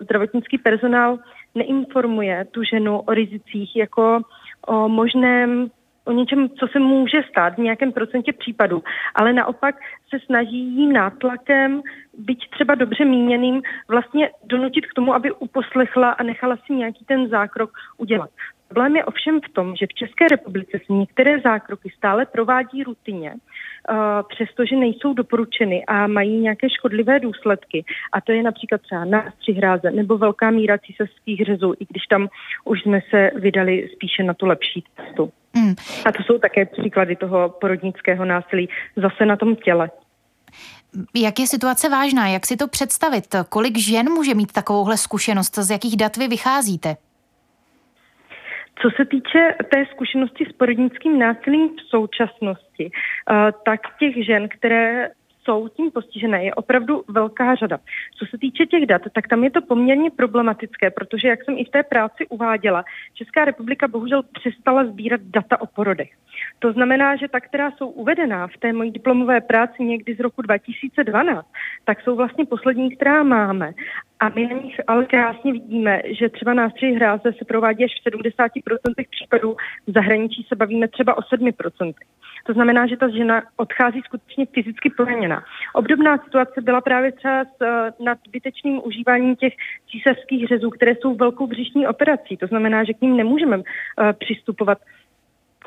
zdravotnický 0.00 0.58
personál 0.58 1.18
neinformuje 1.54 2.44
tu 2.50 2.62
ženu 2.62 2.98
o 2.98 3.14
rizicích 3.14 3.76
jako 3.76 4.20
o 4.66 4.88
možném 4.88 5.70
o 6.04 6.12
něčem, 6.12 6.48
co 6.48 6.68
se 6.68 6.78
může 6.78 7.22
stát 7.30 7.54
v 7.54 7.58
nějakém 7.58 7.92
procentě 7.92 8.32
případů, 8.32 8.82
ale 9.14 9.32
naopak 9.32 9.74
se 10.08 10.18
snaží 10.26 10.58
jí 10.58 10.92
nátlakem, 10.92 11.82
byť 12.18 12.50
třeba 12.50 12.74
dobře 12.74 13.04
míněným, 13.04 13.62
vlastně 13.88 14.30
donutit 14.44 14.86
k 14.86 14.94
tomu, 14.94 15.14
aby 15.14 15.32
uposlechla 15.32 16.10
a 16.10 16.22
nechala 16.22 16.56
si 16.66 16.72
nějaký 16.72 17.04
ten 17.04 17.28
zákrok 17.28 17.70
udělat. 17.98 18.30
Problém 18.70 18.96
je 18.96 19.04
ovšem 19.04 19.40
v 19.40 19.52
tom, 19.52 19.76
že 19.76 19.86
v 19.86 19.94
České 19.94 20.28
republice 20.28 20.78
se 20.86 20.92
některé 20.92 21.40
zákroky 21.40 21.92
stále 21.96 22.26
provádí 22.26 22.82
rutině, 22.82 23.34
uh, 23.34 23.96
přestože 24.28 24.76
nejsou 24.76 25.14
doporučeny 25.14 25.84
a 25.86 26.06
mají 26.06 26.40
nějaké 26.40 26.70
škodlivé 26.70 27.20
důsledky. 27.20 27.84
A 28.12 28.20
to 28.20 28.32
je 28.32 28.42
například 28.42 28.80
třeba 28.80 29.04
nástřih 29.04 29.56
hráze 29.56 29.90
nebo 29.90 30.18
velká 30.18 30.50
míra 30.50 30.78
císařských 30.78 31.44
řezů, 31.44 31.74
i 31.80 31.86
když 31.90 32.06
tam 32.06 32.28
už 32.64 32.82
jsme 32.82 33.00
se 33.10 33.30
vydali 33.34 33.88
spíše 33.92 34.22
na 34.22 34.34
tu 34.34 34.46
lepší 34.46 34.84
cestu. 34.96 35.32
Mm. 35.54 35.74
A 36.04 36.12
to 36.12 36.22
jsou 36.22 36.38
také 36.38 36.66
příklady 36.66 37.16
toho 37.16 37.48
porodnického 37.60 38.24
násilí 38.24 38.68
zase 38.96 39.26
na 39.26 39.36
tom 39.36 39.56
těle. 39.56 39.90
Jak 41.14 41.38
je 41.38 41.46
situace 41.46 41.88
vážná? 41.88 42.28
Jak 42.28 42.46
si 42.46 42.56
to 42.56 42.68
představit? 42.68 43.34
Kolik 43.48 43.78
žen 43.78 44.10
může 44.10 44.34
mít 44.34 44.52
takovouhle 44.52 44.96
zkušenost? 44.96 45.58
Z 45.58 45.70
jakých 45.70 45.96
dat 45.96 46.16
vy 46.16 46.28
vycházíte? 46.28 46.96
Co 48.82 48.90
se 48.96 49.04
týče 49.04 49.54
té 49.70 49.86
zkušenosti 49.90 50.44
s 50.44 50.52
porodnickým 50.52 51.18
násilím 51.18 51.68
v 51.68 51.80
současnosti, 51.88 52.90
eh, 52.90 53.52
tak 53.64 53.80
těch 53.98 54.24
žen, 54.26 54.48
které 54.48 55.08
jsou 55.44 55.68
tím 55.68 55.90
postižené, 55.90 56.44
je 56.44 56.54
opravdu 56.54 57.04
velká 57.08 57.54
řada. 57.54 57.78
Co 58.18 58.26
se 58.26 58.38
týče 58.38 58.66
těch 58.66 58.86
dat, 58.86 59.02
tak 59.14 59.28
tam 59.28 59.44
je 59.44 59.50
to 59.50 59.60
poměrně 59.62 60.10
problematické, 60.10 60.90
protože, 60.90 61.28
jak 61.28 61.44
jsem 61.44 61.58
i 61.58 61.64
v 61.64 61.70
té 61.70 61.82
práci 61.82 62.26
uváděla, 62.28 62.84
Česká 63.14 63.44
republika 63.44 63.88
bohužel 63.88 64.22
přestala 64.22 64.84
sbírat 64.84 65.20
data 65.20 65.60
o 65.60 65.66
porodech. 65.66 66.10
To 66.58 66.72
znamená, 66.72 67.16
že 67.16 67.28
ta, 67.28 67.40
která 67.40 67.70
jsou 67.70 67.88
uvedená 67.88 68.46
v 68.46 68.56
té 68.56 68.72
mojí 68.72 68.90
diplomové 68.90 69.40
práci 69.40 69.84
někdy 69.84 70.14
z 70.14 70.20
roku 70.20 70.42
2012, 70.42 71.46
tak 71.84 72.00
jsou 72.00 72.16
vlastně 72.16 72.46
poslední, 72.46 72.96
která 72.96 73.22
máme. 73.22 73.72
A 74.20 74.28
my 74.28 74.46
na 74.46 74.60
nich 74.62 74.80
ale 74.86 75.06
krásně 75.06 75.52
vidíme, 75.52 76.02
že 76.18 76.28
třeba 76.28 76.54
nástřih 76.54 76.96
hráze 76.96 77.32
se 77.38 77.44
provádí 77.44 77.84
až 77.84 77.90
v 78.00 78.10
70% 78.10 79.06
případů, 79.10 79.56
v 79.86 79.92
zahraničí 79.92 80.46
se 80.48 80.56
bavíme 80.56 80.88
třeba 80.88 81.18
o 81.18 81.20
7%. 81.20 81.94
To 82.46 82.52
znamená, 82.52 82.86
že 82.86 82.96
ta 82.96 83.08
žena 83.08 83.42
odchází 83.56 84.02
skutečně 84.04 84.46
fyzicky 84.46 84.90
poraněna. 84.90 85.44
Obdobná 85.74 86.18
situace 86.18 86.60
byla 86.60 86.80
právě 86.80 87.12
třeba 87.12 87.44
s 87.44 87.62
eh, 87.62 87.92
nadbytečným 88.04 88.80
užíváním 88.84 89.36
těch 89.36 89.52
císařských 89.90 90.46
řezů, 90.46 90.70
které 90.70 90.92
jsou 90.94 91.14
velkou 91.14 91.46
břišní 91.46 91.86
operací. 91.86 92.36
To 92.36 92.46
znamená, 92.46 92.84
že 92.84 92.94
k 92.94 93.00
ním 93.00 93.16
nemůžeme 93.16 93.56
uh, 93.56 93.64
přistupovat 94.18 94.78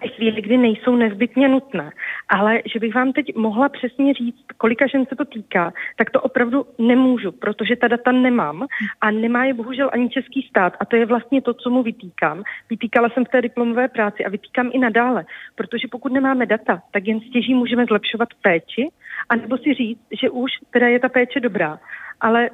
ve 0.02 0.08
chvíli, 0.08 0.42
kdy 0.42 0.58
nejsou 0.58 0.96
nezbytně 0.96 1.48
nutné. 1.48 1.92
Ale 2.30 2.62
že 2.74 2.80
bych 2.80 2.96
vám 2.96 3.14
teď 3.14 3.36
mohla 3.36 3.70
přesně 3.70 4.14
říct, 4.14 4.46
kolika 4.58 4.88
žen 4.88 5.06
se 5.06 5.16
to 5.16 5.26
týká, 5.26 5.74
tak 5.96 6.10
to 6.10 6.22
opravdu 6.22 6.66
nemůžu, 6.80 7.32
protože 7.32 7.76
ta 7.76 7.88
data 7.88 8.12
nemám 8.12 8.68
a 9.02 9.12
nemá 9.12 9.46
je 9.46 9.54
bohužel 9.54 9.90
ani 9.94 10.10
český 10.10 10.42
stát. 10.42 10.74
A 10.80 10.86
to 10.86 10.96
je 10.96 11.06
vlastně 11.06 11.42
to, 11.42 11.54
co 11.54 11.70
mu 11.70 11.84
vytýkám. 11.84 12.44
Vytýkala 12.70 13.10
jsem 13.10 13.26
v 13.26 13.30
té 13.30 13.42
diplomové 13.42 13.88
práci 13.88 14.26
a 14.26 14.30
vytýkám 14.30 14.70
i 14.74 14.80
nadále, 14.80 15.26
protože 15.56 15.88
pokud 15.92 16.12
nemáme 16.12 16.46
data, 16.46 16.82
tak 16.92 17.08
jen 17.08 17.20
stěží 17.20 17.54
můžeme 17.54 17.86
zlepšovat 17.86 18.30
péči, 18.42 18.90
anebo 19.30 19.58
si 19.58 19.74
říct, 19.74 20.02
že 20.22 20.30
už 20.30 20.52
teda 20.72 20.88
je 20.88 21.00
ta 21.00 21.10
péče 21.10 21.40
dobrá. 21.40 21.80
Ale 22.22 22.50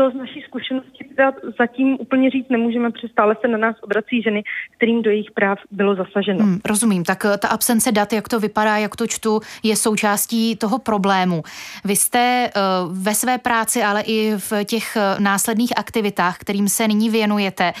to 0.00 0.10
z 0.10 0.14
naší 0.14 0.40
zkušenosti 0.48 1.04
teda 1.16 1.32
zatím 1.58 1.96
úplně 2.00 2.30
říct 2.30 2.48
nemůžeme, 2.48 2.90
protože 2.90 3.08
stále 3.08 3.36
se 3.40 3.48
na 3.48 3.58
nás 3.58 3.76
obrací 3.82 4.22
ženy, 4.22 4.42
kterým 4.76 5.02
do 5.02 5.10
jejich 5.10 5.30
práv 5.30 5.58
bylo 5.70 5.94
zasaženo. 5.94 6.44
Hmm, 6.44 6.58
rozumím, 6.64 7.04
tak 7.04 7.24
eh, 7.24 7.38
ta 7.38 7.48
absence 7.48 7.92
dat, 7.92 8.12
jak 8.12 8.28
to 8.28 8.40
vypadá, 8.40 8.76
jak 8.76 8.96
to 8.96 9.06
čtu, 9.06 9.40
je 9.62 9.76
součástí 9.76 10.56
toho 10.56 10.78
problému. 10.78 11.42
Vy 11.84 11.96
jste 11.96 12.50
uh, 12.56 12.96
ve 12.96 13.14
své 13.14 13.38
práci, 13.38 13.82
ale 13.82 14.02
i 14.02 14.32
v 14.36 14.64
těch 14.64 14.96
eh, 14.96 15.20
následných 15.20 15.78
aktivitách, 15.78 16.38
kterým 16.38 16.68
se 16.68 16.88
nyní 16.88 17.10
věnujete, 17.10 17.72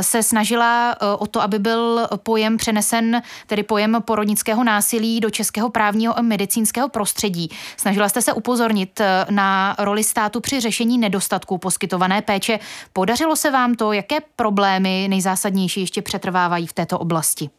se 0.00 0.22
snažila 0.22 0.96
o 1.18 1.26
to, 1.26 1.42
aby 1.42 1.58
byl 1.58 2.06
pojem 2.22 2.56
přenesen, 2.56 3.22
tedy 3.46 3.62
pojem 3.62 3.96
porodnického 4.04 4.64
násilí 4.64 5.20
do 5.20 5.30
českého 5.30 5.70
právního 5.70 6.18
a 6.18 6.22
medicínského 6.22 6.88
prostředí. 6.88 7.48
Snažila 7.76 8.08
jste 8.08 8.22
se 8.22 8.32
upozornit 8.32 9.00
na 9.30 9.76
roli 9.78 10.04
státu 10.04 10.40
při 10.40 10.60
řešení 10.60 10.98
nedostatků 10.98 11.58
poskytované 11.62 12.22
péče. 12.22 12.58
Podařilo 12.92 13.36
se 13.36 13.50
vám 13.50 13.74
to? 13.74 13.92
Jaké 13.92 14.16
problémy 14.36 15.06
nejzásadnější 15.10 15.80
ještě 15.80 16.02
přetrvávají 16.02 16.66
v 16.66 16.72
této 16.72 16.98
oblasti? 16.98 17.50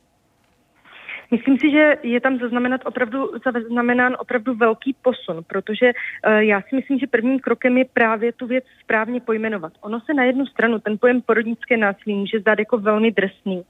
Myslím 1.34 1.58
si, 1.58 1.72
že 1.72 1.98
je 2.04 2.22
tam 2.22 2.38
zaznamenat 2.38 2.82
opravdu, 2.86 3.32
zaznamenán 3.54 4.16
opravdu 4.20 4.54
velký 4.54 4.96
posun, 5.02 5.44
protože 5.48 5.92
uh, 5.94 6.34
já 6.34 6.62
si 6.62 6.76
myslím, 6.76 7.00
že 7.00 7.08
prvním 7.08 7.40
krokem 7.40 7.78
je 7.78 7.86
právě 7.94 8.32
tu 8.32 8.48
věc 8.48 8.64
správně 8.84 9.22
pojmenovat. 9.22 9.74
Ono 9.82 10.00
se 10.00 10.14
na 10.14 10.24
jednu 10.24 10.46
stranu 10.46 10.80
ten 10.80 10.98
pojem 10.98 11.22
porodnické 11.22 11.78
násilí 11.78 12.16
může 12.16 12.40
zdát 12.40 12.60
jako 12.60 12.78
velmi 12.78 13.12
drsný, 13.12 13.64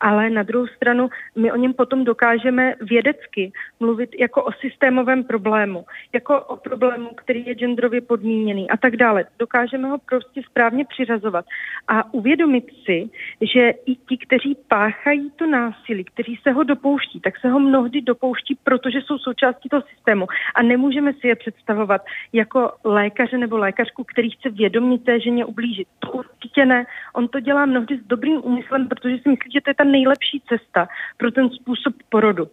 ale 0.00 0.30
na 0.30 0.42
druhou 0.42 0.66
stranu 0.66 1.08
my 1.36 1.52
o 1.52 1.56
něm 1.56 1.72
potom 1.72 2.04
dokážeme 2.04 2.74
vědecky 2.80 3.52
mluvit 3.80 4.10
jako 4.18 4.44
o 4.44 4.52
systémovém 4.52 5.24
problému, 5.24 5.84
jako 6.12 6.40
o 6.40 6.56
problému, 6.56 7.08
který 7.08 7.46
je 7.46 7.54
genderově 7.54 8.00
podmíněný 8.00 8.70
a 8.70 8.76
tak 8.76 8.96
dále. 8.96 9.24
Dokážeme 9.38 9.88
ho 9.88 9.98
prostě 9.98 10.42
správně 10.50 10.84
přiřazovat 10.84 11.44
a 11.88 12.14
uvědomit 12.14 12.64
si, 12.84 13.10
že 13.54 13.70
i 13.86 13.94
ti, 13.94 14.18
kteří 14.26 14.56
páchají 14.68 15.30
to 15.36 15.46
násilí, 15.46 16.04
kteří 16.04 16.38
se 16.42 16.50
ho 16.50 16.62
dopouští, 16.62 17.05
tak 17.20 17.40
se 17.40 17.48
ho 17.48 17.58
mnohdy 17.58 18.00
dopouští, 18.00 18.58
protože 18.64 18.98
jsou 18.98 19.18
součástí 19.18 19.68
toho 19.68 19.82
systému 19.82 20.26
a 20.54 20.62
nemůžeme 20.62 21.12
si 21.12 21.28
je 21.28 21.36
představovat 21.36 22.02
jako 22.32 22.72
lékaře 22.84 23.38
nebo 23.38 23.58
lékařku, 23.58 24.04
který 24.04 24.30
chce 24.30 24.50
vědomě 24.50 24.98
té 24.98 25.20
ženě 25.20 25.44
ublížit. 25.44 25.88
To 25.98 26.10
určitě 26.10 26.66
ne. 26.66 26.86
On 27.12 27.28
to 27.28 27.40
dělá 27.40 27.66
mnohdy 27.66 27.98
s 27.98 28.06
dobrým 28.06 28.40
úmyslem, 28.44 28.88
protože 28.88 29.18
si 29.18 29.28
myslí, 29.28 29.52
že 29.52 29.60
to 29.60 29.70
je 29.70 29.74
ta 29.74 29.84
nejlepší 29.84 30.42
cesta 30.48 30.88
pro 31.16 31.30
ten 31.30 31.50
způsob 31.50 31.94
porodu 32.08 32.48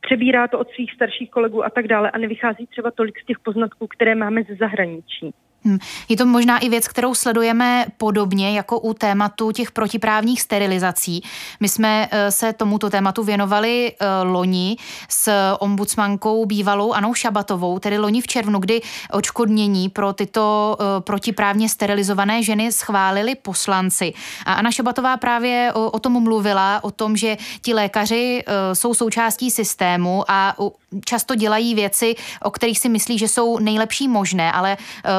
přebírá 0.00 0.48
to 0.48 0.58
od 0.58 0.70
svých 0.70 0.92
starších 0.92 1.30
kolegů 1.30 1.64
a 1.64 1.70
tak 1.70 1.88
dále 1.88 2.10
a 2.10 2.18
nevychází 2.18 2.66
třeba 2.66 2.90
tolik 2.90 3.20
z 3.20 3.26
těch 3.26 3.38
poznatků, 3.38 3.86
které 3.86 4.14
máme 4.14 4.42
ze 4.42 4.54
zahraničí. 4.54 5.34
Hm. 5.66 5.78
Je 6.08 6.16
to 6.16 6.26
možná 6.26 6.58
i 6.58 6.68
věc, 6.68 6.88
kterou 6.88 7.14
sledujeme 7.14 7.86
podobně 7.96 8.56
jako 8.56 8.78
u 8.78 8.94
tématu 8.94 9.52
těch 9.52 9.72
protiprávních 9.72 10.42
sterilizací. 10.42 11.22
My 11.60 11.68
jsme 11.68 12.08
eh, 12.10 12.30
se 12.30 12.52
tomuto 12.52 12.90
tématu 12.90 13.22
věnovali 13.22 13.92
eh, 13.92 14.06
loni 14.22 14.76
s 15.08 15.32
ombudsmankou 15.60 16.46
bývalou 16.46 16.92
Anou 16.92 17.14
Šabatovou, 17.14 17.78
tedy 17.78 17.98
loni 17.98 18.20
v 18.20 18.26
červnu, 18.26 18.58
kdy 18.58 18.80
odškodnění 19.12 19.88
pro 19.88 20.12
tyto 20.12 20.76
eh, 20.80 21.00
protiprávně 21.00 21.68
sterilizované 21.68 22.42
ženy 22.42 22.72
schválili 22.72 23.34
poslanci. 23.34 24.12
A 24.44 24.52
Anna 24.52 24.70
Šabatová 24.70 25.16
právě 25.16 25.72
o, 25.74 25.90
o 25.90 25.98
tom 25.98 26.22
mluvila, 26.22 26.84
o 26.84 26.90
tom, 26.90 27.16
že 27.16 27.36
ti 27.62 27.74
lékaři 27.74 28.44
jsou 28.72 28.94
součástí 28.94 29.50
systému 29.50 30.24
a 30.28 30.56
často 31.04 31.34
dělají 31.34 31.74
věci, 31.74 32.14
o 32.42 32.50
kterých 32.50 32.78
si 32.78 32.88
myslí, 32.88 33.18
že 33.18 33.28
jsou 33.28 33.58
nejlepší 33.58 34.08
možné, 34.08 34.52
ale 34.52 34.76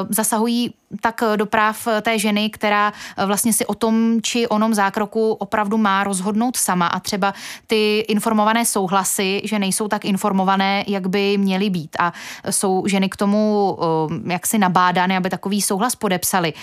zase 0.09 0.36
zasahují 0.37 0.73
tak 1.01 1.23
do 1.35 1.45
práv 1.45 1.87
té 2.01 2.19
ženy, 2.19 2.49
která 2.49 2.93
vlastně 3.25 3.53
si 3.53 3.65
o 3.65 3.73
tom 3.73 4.19
či 4.21 4.47
onom 4.47 4.73
zákroku 4.73 5.31
opravdu 5.33 5.77
má 5.77 6.03
rozhodnout 6.03 6.57
sama 6.57 6.87
a 6.87 6.99
třeba 6.99 7.33
ty 7.67 7.99
informované 7.99 8.65
souhlasy, 8.65 9.41
že 9.43 9.59
nejsou 9.59 9.87
tak 9.87 10.05
informované, 10.05 10.83
jak 10.87 11.07
by 11.07 11.37
měly 11.37 11.69
být 11.69 11.95
a 11.99 12.13
jsou 12.49 12.87
ženy 12.87 13.09
k 13.09 13.15
tomu 13.15 13.77
eh, 13.79 14.33
jaksi 14.33 14.57
nabádány, 14.57 15.17
aby 15.17 15.29
takový 15.29 15.61
souhlas 15.61 15.95
podepsali. 15.95 16.53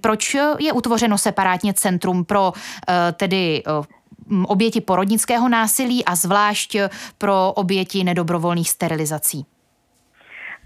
Proč 0.00 0.36
je 0.58 0.72
utvořeno 0.72 1.18
separátně 1.18 1.74
centrum 1.74 2.24
pro 2.24 2.52
eh, 2.88 3.12
tedy 3.12 3.62
eh, 3.66 3.86
oběti 4.46 4.80
porodnického 4.80 5.48
násilí 5.48 6.04
a 6.04 6.14
zvlášť 6.14 6.76
pro 7.18 7.52
oběti 7.52 8.04
nedobrovolných 8.04 8.70
sterilizací? 8.70 9.55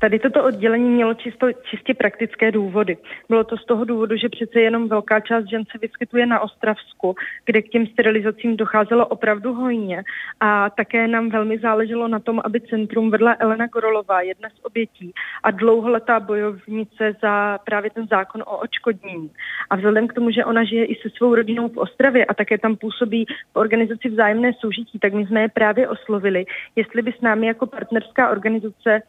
Tady 0.00 0.18
toto 0.18 0.44
oddělení 0.44 0.90
mělo 0.90 1.14
čisto, 1.14 1.52
čistě 1.52 1.94
praktické 1.94 2.52
důvody. 2.52 2.96
Bylo 3.28 3.44
to 3.44 3.56
z 3.56 3.64
toho 3.64 3.84
důvodu, 3.84 4.16
že 4.16 4.28
přece 4.28 4.60
jenom 4.60 4.88
velká 4.88 5.20
část 5.20 5.48
žen 5.48 5.64
se 5.72 5.78
vyskytuje 5.78 6.26
na 6.26 6.40
Ostravsku, 6.40 7.14
kde 7.44 7.62
k 7.62 7.68
těm 7.68 7.86
sterilizacím 7.86 8.56
docházelo 8.56 9.06
opravdu 9.06 9.54
hojně. 9.54 10.02
A 10.40 10.70
také 10.70 11.08
nám 11.08 11.28
velmi 11.28 11.58
záleželo 11.58 12.08
na 12.08 12.18
tom, 12.18 12.40
aby 12.44 12.60
centrum 12.60 13.10
vedla 13.10 13.36
Elena 13.38 13.68
Korolová, 13.68 14.20
jedna 14.20 14.48
z 14.48 14.64
obětí 14.64 15.12
a 15.42 15.50
dlouholetá 15.50 16.20
bojovnice 16.20 17.12
za 17.22 17.58
právě 17.58 17.90
ten 17.90 18.06
zákon 18.06 18.42
o 18.46 18.58
očkodnění. 18.58 19.30
A 19.70 19.76
vzhledem 19.76 20.08
k 20.08 20.12
tomu, 20.12 20.30
že 20.30 20.44
ona 20.44 20.64
žije 20.64 20.84
i 20.84 20.94
se 20.94 21.10
svou 21.10 21.34
rodinou 21.34 21.68
v 21.68 21.78
Ostravě 21.78 22.24
a 22.24 22.34
také 22.34 22.58
tam 22.58 22.76
působí 22.76 23.26
v 23.52 23.56
organizaci 23.56 24.08
vzájemné 24.08 24.52
soužití, 24.60 24.98
tak 24.98 25.12
my 25.12 25.26
jsme 25.26 25.40
je 25.40 25.48
právě 25.48 25.88
oslovili, 25.88 26.44
jestli 26.76 27.02
by 27.02 27.12
s 27.12 27.20
námi 27.20 27.46
jako 27.46 27.66
partnerská 27.66 28.30
organizace 28.30 29.02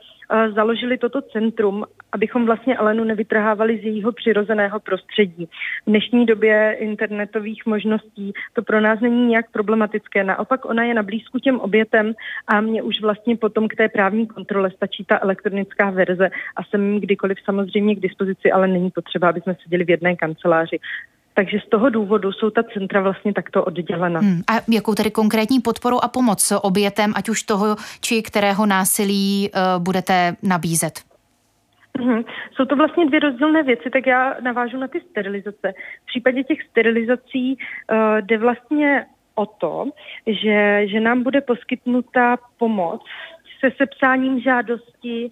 založili 0.56 0.98
toto 0.98 1.22
centrum, 1.22 1.86
abychom 2.12 2.46
vlastně 2.46 2.78
Elenu 2.78 3.04
nevytrhávali 3.04 3.78
z 3.78 3.84
jejího 3.84 4.12
přirozeného 4.12 4.80
prostředí. 4.80 5.46
V 5.86 5.90
dnešní 5.90 6.26
době 6.26 6.76
internetových 6.80 7.66
možností 7.66 8.34
to 8.54 8.62
pro 8.62 8.82
nás 8.82 9.00
není 9.00 9.28
nějak 9.28 9.52
problematické. 9.52 10.24
Naopak 10.24 10.66
ona 10.66 10.84
je 10.84 10.94
na 10.94 11.04
blízku 11.04 11.40
těm 11.40 11.60
obětem 11.60 12.14
a 12.48 12.62
mě 12.62 12.84
už 12.84 13.02
vlastně 13.02 13.38
potom 13.38 13.68
k 13.68 13.76
té 13.76 13.90
právní 13.90 14.28
kontrole 14.28 14.72
stačí 14.72 15.06
ta 15.06 15.20
elektronická 15.22 15.90
verze 15.90 16.30
a 16.56 16.64
jsem 16.64 17.00
kdykoliv 17.00 17.38
samozřejmě 17.46 17.96
k 17.96 18.00
dispozici, 18.00 18.52
ale 18.52 18.68
není 18.68 18.92
potřeba, 18.92 19.30
aby 19.30 19.42
jsme 19.42 19.56
seděli 19.64 19.84
v 19.84 19.90
jedné 19.90 20.16
kanceláři. 20.16 20.80
Takže 21.34 21.60
z 21.66 21.70
toho 21.70 21.90
důvodu 21.90 22.32
jsou 22.32 22.50
ta 22.50 22.64
centra 22.64 23.02
vlastně 23.02 23.34
takto 23.34 23.64
oddělena. 23.64 24.20
Hmm. 24.20 24.42
A 24.48 24.54
jakou 24.72 24.96
tedy 24.96 25.12
konkrétní 25.12 25.60
podporu 25.60 26.04
a 26.04 26.08
pomoc 26.08 26.54
obětem, 26.62 27.14
ať 27.16 27.30
už 27.30 27.44
toho, 27.44 27.76
či 28.02 28.22
kterého 28.22 28.66
násilí 28.66 29.50
uh, 29.50 29.84
budete 29.84 30.36
nabízet? 30.44 30.94
Hmm. 32.00 32.24
Jsou 32.56 32.66
to 32.66 32.76
vlastně 32.76 33.06
dvě 33.06 33.20
rozdílné 33.20 33.64
věci, 33.64 33.90
tak 33.90 34.08
já 34.08 34.36
navážu 34.42 34.78
na 34.78 34.88
ty 34.88 35.02
sterilizace. 35.10 35.74
V 36.04 36.06
případě 36.06 36.44
těch 36.44 36.58
sterilizací 36.70 37.58
uh, 37.58 37.98
jde 38.22 38.38
vlastně 38.38 39.06
o 39.36 39.46
to, 39.46 39.86
že, 40.28 40.88
že 40.88 41.00
nám 41.00 41.24
bude 41.24 41.42
poskytnuta 41.42 42.38
pomoc 42.58 43.02
se 43.62 43.72
sepsáním 43.78 44.40
žádosti 44.40 45.32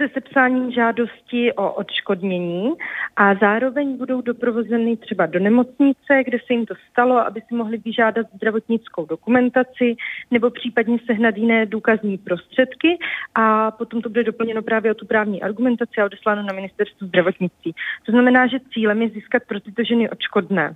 se 0.00 0.08
sepsáním 0.08 0.72
žádosti 0.72 1.52
o 1.52 1.72
odškodnění 1.72 2.72
a 3.16 3.34
zároveň 3.34 3.96
budou 3.96 4.20
doprovozeny 4.20 4.96
třeba 4.96 5.26
do 5.26 5.38
nemocnice, 5.38 6.24
kde 6.24 6.38
se 6.38 6.52
jim 6.52 6.66
to 6.66 6.74
stalo, 6.90 7.18
aby 7.18 7.40
si 7.40 7.54
mohli 7.54 7.78
vyžádat 7.78 8.26
zdravotnickou 8.34 9.06
dokumentaci 9.06 9.96
nebo 10.30 10.50
případně 10.50 10.98
sehnat 11.06 11.36
jiné 11.36 11.66
důkazní 11.66 12.18
prostředky 12.18 12.98
a 13.34 13.70
potom 13.70 14.02
to 14.02 14.08
bude 14.08 14.24
doplněno 14.24 14.62
právě 14.62 14.90
o 14.90 14.94
tu 14.94 15.06
právní 15.06 15.42
argumentaci 15.42 16.00
a 16.00 16.04
odesláno 16.04 16.42
na 16.42 16.52
ministerstvo 16.52 17.06
zdravotnictví. 17.06 17.74
To 18.06 18.12
znamená, 18.12 18.46
že 18.46 18.58
cílem 18.72 19.02
je 19.02 19.08
získat 19.08 19.42
pro 19.48 19.60
tyto 19.60 19.84
ženy 19.84 20.10
odškodné 20.10 20.74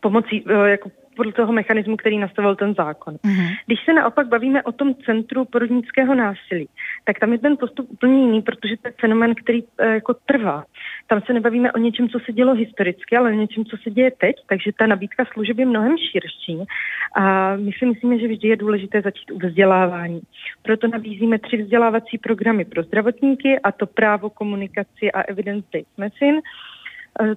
pomocí, 0.00 0.44
eh, 0.48 0.70
jako 0.70 0.90
podle 1.16 1.32
toho 1.32 1.52
mechanismu, 1.52 1.96
který 1.96 2.18
nastavil 2.18 2.56
ten 2.56 2.74
zákon. 2.74 3.14
Mm-hmm. 3.14 3.56
Když 3.66 3.78
se 3.84 3.92
naopak 3.92 4.28
bavíme 4.28 4.62
o 4.62 4.72
tom 4.72 4.94
centru 4.94 5.44
porodnického 5.44 6.14
násilí, 6.14 6.68
tak 7.04 7.18
tam 7.18 7.32
je 7.32 7.38
ten 7.38 7.56
postup 7.56 7.90
úplně 7.90 8.20
jiný, 8.20 8.42
protože 8.42 8.76
to 8.76 8.88
je 8.88 8.94
fenomen, 9.00 9.34
který 9.34 9.62
e, 9.78 9.94
jako 9.94 10.14
trvá. 10.14 10.64
Tam 11.06 11.20
se 11.20 11.32
nebavíme 11.32 11.72
o 11.72 11.78
něčem, 11.78 12.08
co 12.08 12.18
se 12.18 12.32
dělo 12.32 12.54
historicky, 12.54 13.16
ale 13.16 13.30
o 13.30 13.34
něčem, 13.34 13.64
co 13.64 13.76
se 13.76 13.90
děje 13.90 14.10
teď, 14.10 14.36
takže 14.48 14.70
ta 14.78 14.86
nabídka 14.86 15.24
služeb 15.32 15.58
je 15.58 15.66
mnohem 15.66 15.96
širší. 15.98 16.58
A 17.16 17.56
my 17.56 17.70
si 17.72 17.86
myslíme, 17.86 18.18
že 18.18 18.28
vždy 18.28 18.48
je 18.48 18.56
důležité 18.56 19.02
začít 19.02 19.30
u 19.30 19.38
vzdělávání. 19.38 20.20
Proto 20.62 20.88
nabízíme 20.88 21.38
tři 21.38 21.56
vzdělávací 21.56 22.18
programy 22.18 22.64
pro 22.64 22.82
zdravotníky, 22.82 23.60
a 23.60 23.72
to 23.72 23.86
právo, 23.86 24.30
komunikaci 24.30 25.12
a 25.12 25.20
evidence-based 25.20 25.98
medicine 25.98 26.40
e, 27.20 27.34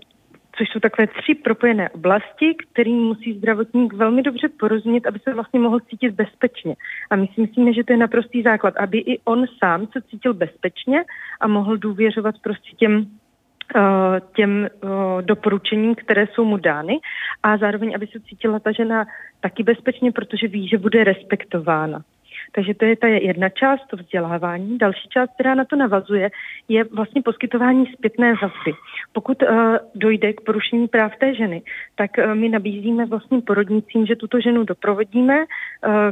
což 0.60 0.70
jsou 0.70 0.80
takové 0.80 1.08
tři 1.08 1.36
propojené 1.36 1.90
oblasti, 1.90 2.56
kterým 2.56 2.98
musí 2.98 3.34
zdravotník 3.34 3.94
velmi 3.94 4.22
dobře 4.22 4.50
porozumět, 4.60 5.08
aby 5.08 5.20
se 5.20 5.34
vlastně 5.34 5.60
mohl 5.60 5.80
cítit 5.80 6.12
bezpečně. 6.12 6.76
A 7.10 7.16
my 7.16 7.28
si 7.28 7.42
myslíme, 7.42 7.74
že 7.74 7.84
to 7.84 7.94
je 7.94 7.98
naprostý 7.98 8.44
základ, 8.44 8.78
aby 8.78 8.98
i 8.98 9.20
on 9.26 9.46
sám 9.60 9.88
se 9.88 10.02
cítil 10.02 10.34
bezpečně 10.34 11.04
a 11.40 11.48
mohl 11.48 11.78
důvěřovat 11.78 12.36
prostě 12.44 12.70
těm 12.78 13.06
eh, 13.76 14.22
těm 14.36 14.66
eh, 14.66 14.88
doporučením, 15.22 15.96
které 15.96 16.28
jsou 16.28 16.46
mu 16.46 16.58
dány 16.58 17.00
a 17.44 17.58
zároveň, 17.58 17.96
aby 17.96 18.08
se 18.08 18.20
cítila 18.20 18.60
ta 18.60 18.72
žena 18.72 19.06
taky 19.40 19.64
bezpečně, 19.64 20.12
protože 20.12 20.48
ví, 20.48 20.68
že 20.68 20.78
bude 20.78 21.04
respektována. 21.04 22.04
Takže 22.52 22.74
to 22.74 22.86
je 22.86 22.96
ta 22.96 23.08
jedna 23.08 23.50
část, 23.50 23.82
to 23.90 23.98
vzdělávání. 23.98 24.78
Další 24.78 25.10
část, 25.10 25.30
která 25.34 25.56
na 25.56 25.66
to 25.66 25.76
navazuje, 25.76 26.30
je 26.68 26.84
vlastně 26.84 27.22
poskytování 27.22 27.86
zpětné 27.86 28.34
vazby. 28.34 28.74
Pokud 29.14 29.44
uh, 29.44 29.76
dojde 29.96 30.34
k 30.34 30.42
porušení 30.42 30.88
práv 30.88 31.12
té 31.20 31.36
ženy, 31.36 31.62
tak 31.96 32.12
uh, 32.18 32.36
my 32.36 32.50
nabízíme 32.50 33.06
vlastně 33.06 33.42
porodnicím, 33.42 34.06
že 34.06 34.16
tuto 34.16 34.40
ženu 34.40 34.64
doprovodíme 34.64 35.38
uh, 35.40 35.46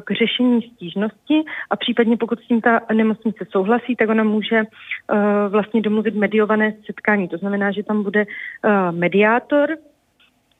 k 0.03 0.11
řešení 0.11 0.61
stížnosti 0.61 1.43
a 1.69 1.75
případně 1.75 2.17
pokud 2.17 2.39
s 2.39 2.47
tím 2.47 2.61
ta 2.61 2.81
nemocnice 2.93 3.45
souhlasí, 3.49 3.95
tak 3.95 4.09
ona 4.09 4.23
může 4.23 4.61
uh, 4.61 5.17
vlastně 5.49 5.81
domluvit 5.81 6.15
mediované 6.15 6.73
setkání. 6.85 7.27
To 7.27 7.37
znamená, 7.37 7.71
že 7.71 7.83
tam 7.83 8.03
bude 8.03 8.25
uh, 8.25 8.97
mediátor, 8.97 9.77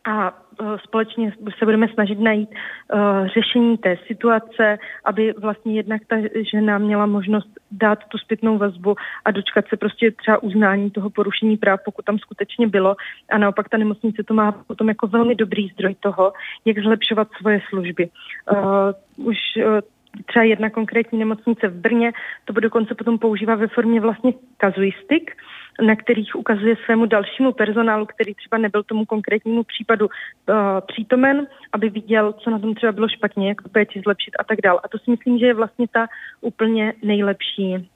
a 0.07 0.33
e, 0.61 0.77
společně 0.83 1.33
se 1.59 1.65
budeme 1.65 1.87
snažit 1.87 2.19
najít 2.19 2.49
uh, 2.49 3.27
řešení 3.27 3.77
té 3.77 3.97
situace, 4.07 4.77
aby 5.05 5.33
vlastně 5.37 5.73
jednak 5.75 6.01
ta 6.07 6.15
žena 6.51 6.77
měla 6.77 7.05
možnost 7.05 7.49
dát 7.71 7.99
tu 8.07 8.17
zpětnou 8.17 8.57
vazbu 8.57 8.95
a 9.25 9.31
dočkat 9.31 9.65
se 9.67 9.77
prostě 9.77 10.11
třeba 10.11 10.43
uznání 10.43 10.91
toho 10.91 11.09
porušení 11.09 11.57
práv, 11.57 11.79
pokud 11.85 12.05
tam 12.05 12.19
skutečně 12.19 12.67
bylo. 12.67 12.95
A 13.29 13.37
naopak 13.37 13.69
ta 13.69 13.77
nemocnice 13.77 14.23
to 14.23 14.33
má 14.33 14.51
potom 14.51 14.87
jako 14.87 15.07
velmi 15.07 15.35
dobrý 15.35 15.67
zdroj 15.67 15.95
toho, 15.99 16.33
jak 16.65 16.79
zlepšovat 16.79 17.27
svoje 17.41 17.61
služby. 17.69 18.09
Uh, 18.51 19.27
už 19.27 19.37
uh, 19.57 19.79
třeba 20.25 20.43
jedna 20.43 20.69
konkrétní 20.69 21.19
nemocnice 21.19 21.67
v 21.67 21.75
Brně 21.75 22.11
to 22.45 22.53
dokonce 22.53 22.95
potom 22.95 23.19
používá 23.19 23.55
ve 23.55 23.67
formě 23.67 24.01
vlastně 24.01 24.33
kazuistik, 24.57 25.31
na 25.81 25.95
kterých 25.95 26.35
ukazuje 26.35 26.75
svému 26.85 27.05
dalšímu 27.05 27.51
personálu, 27.51 28.05
který 28.05 28.33
třeba 28.33 28.57
nebyl 28.57 28.83
tomu 28.83 29.05
konkrétnímu 29.05 29.63
případu 29.63 30.05
uh, 30.05 30.55
přítomen, 30.87 31.47
aby 31.73 31.89
viděl, 31.89 32.33
co 32.33 32.49
na 32.49 32.59
tom 32.59 32.75
třeba 32.75 32.91
bylo 32.91 33.09
špatně, 33.09 33.47
jak 33.47 33.61
tu 33.61 33.69
péči 33.69 34.01
zlepšit 34.03 34.31
a 34.39 34.43
tak 34.43 34.61
dále. 34.63 34.79
A 34.83 34.87
to 34.87 34.97
si 34.97 35.11
myslím, 35.11 35.39
že 35.39 35.45
je 35.45 35.53
vlastně 35.53 35.87
ta 35.91 36.07
úplně 36.41 36.93
nejlepší 37.03 37.89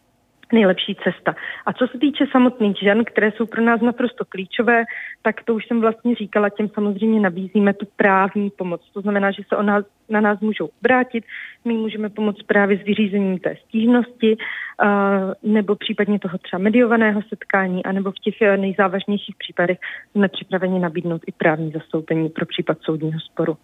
nejlepší 0.53 0.97
cesta. 1.03 1.35
A 1.65 1.73
co 1.73 1.87
se 1.87 1.97
týče 1.97 2.25
samotných 2.31 2.77
žen, 2.79 3.05
které 3.05 3.31
jsou 3.31 3.45
pro 3.45 3.61
nás 3.61 3.81
naprosto 3.81 4.25
klíčové, 4.25 4.83
tak 5.21 5.43
to 5.43 5.55
už 5.55 5.67
jsem 5.67 5.81
vlastně 5.81 6.15
říkala, 6.15 6.49
těm 6.49 6.69
samozřejmě 6.69 7.19
nabízíme 7.19 7.73
tu 7.73 7.85
právní 7.95 8.49
pomoc. 8.49 8.81
To 8.93 9.01
znamená, 9.01 9.31
že 9.31 9.43
se 9.49 9.55
o 9.55 9.63
nás, 9.63 9.85
na 10.12 10.21
nás 10.21 10.39
můžou 10.39 10.69
obrátit, 10.82 11.24
my 11.65 11.74
můžeme 11.74 12.10
pomoct 12.10 12.43
právě 12.43 12.78
s 12.78 12.84
vyřízením 12.84 13.39
té 13.39 13.56
stížnosti, 13.67 14.38
nebo 15.43 15.76
případně 15.76 16.19
toho 16.19 16.38
třeba 16.38 16.63
mediovaného 16.63 17.21
setkání, 17.30 17.86
anebo 17.86 18.12
v 18.12 18.19
těch 18.19 18.41
eh, 18.41 18.58
nejzávažnějších 18.58 19.36
případech 19.36 19.78
jsme 20.12 20.28
připraveni 20.28 20.80
nabídnout 20.80 21.21
i 21.28 21.32
právní 21.32 21.71
zastoupení 21.71 22.30
pro 22.30 22.45
případ 22.45 22.78
soudního 22.82 23.19
sporu. 23.19 23.58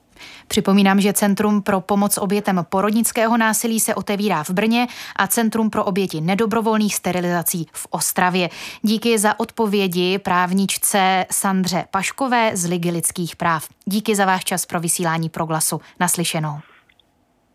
Připomínám, 0.47 1.01
že 1.01 1.13
Centrum 1.13 1.61
pro 1.61 1.81
pomoc 1.81 2.17
obětem 2.17 2.65
porodnického 2.69 3.37
násilí 3.37 3.79
se 3.79 3.95
otevírá 3.95 4.43
v 4.43 4.49
Brně 4.49 4.87
a 5.15 5.27
Centrum 5.27 5.69
pro 5.69 5.85
oběti 5.85 6.21
nedobrovolných 6.21 6.95
sterilizací 6.95 7.65
v 7.73 7.87
Ostravě. 7.89 8.49
Díky 8.81 9.17
za 9.17 9.39
odpovědi 9.39 10.19
právničce 10.19 11.25
Sandře 11.31 11.83
Paškové 11.91 12.57
z 12.57 12.69
Ligy 12.69 12.91
lidských 12.91 13.35
práv. 13.35 13.76
Díky 13.89 14.15
za 14.15 14.25
váš 14.25 14.43
čas 14.43 14.65
pro 14.65 14.79
vysílání 14.79 15.29
proglasu. 15.29 15.81
Naslyšenou. 15.99 16.59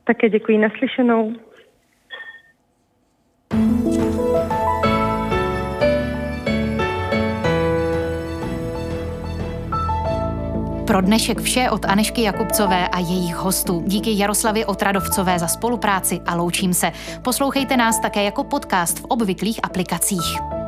Také 0.05 0.29
děkuji 0.29 0.59
naslyšenou. 0.59 1.33
Pro 10.87 11.01
dnešek 11.01 11.41
vše 11.41 11.71
od 11.71 11.85
Anešky 11.85 12.23
Jakubcové 12.23 12.89
a 12.89 12.99
jejich 12.99 13.35
hostů. 13.35 13.83
Díky 13.87 14.19
Jaroslavě 14.19 14.67
Otradovcové 14.67 15.39
za 15.39 15.47
spolupráci 15.47 16.21
a 16.27 16.35
loučím 16.35 16.75
se. 16.75 16.93
Poslouchejte 17.25 17.77
nás 17.77 18.01
také 18.01 18.25
jako 18.25 18.45
podcast 18.45 18.99
v 18.99 19.05
obvyklých 19.05 19.61
aplikacích. 19.63 20.62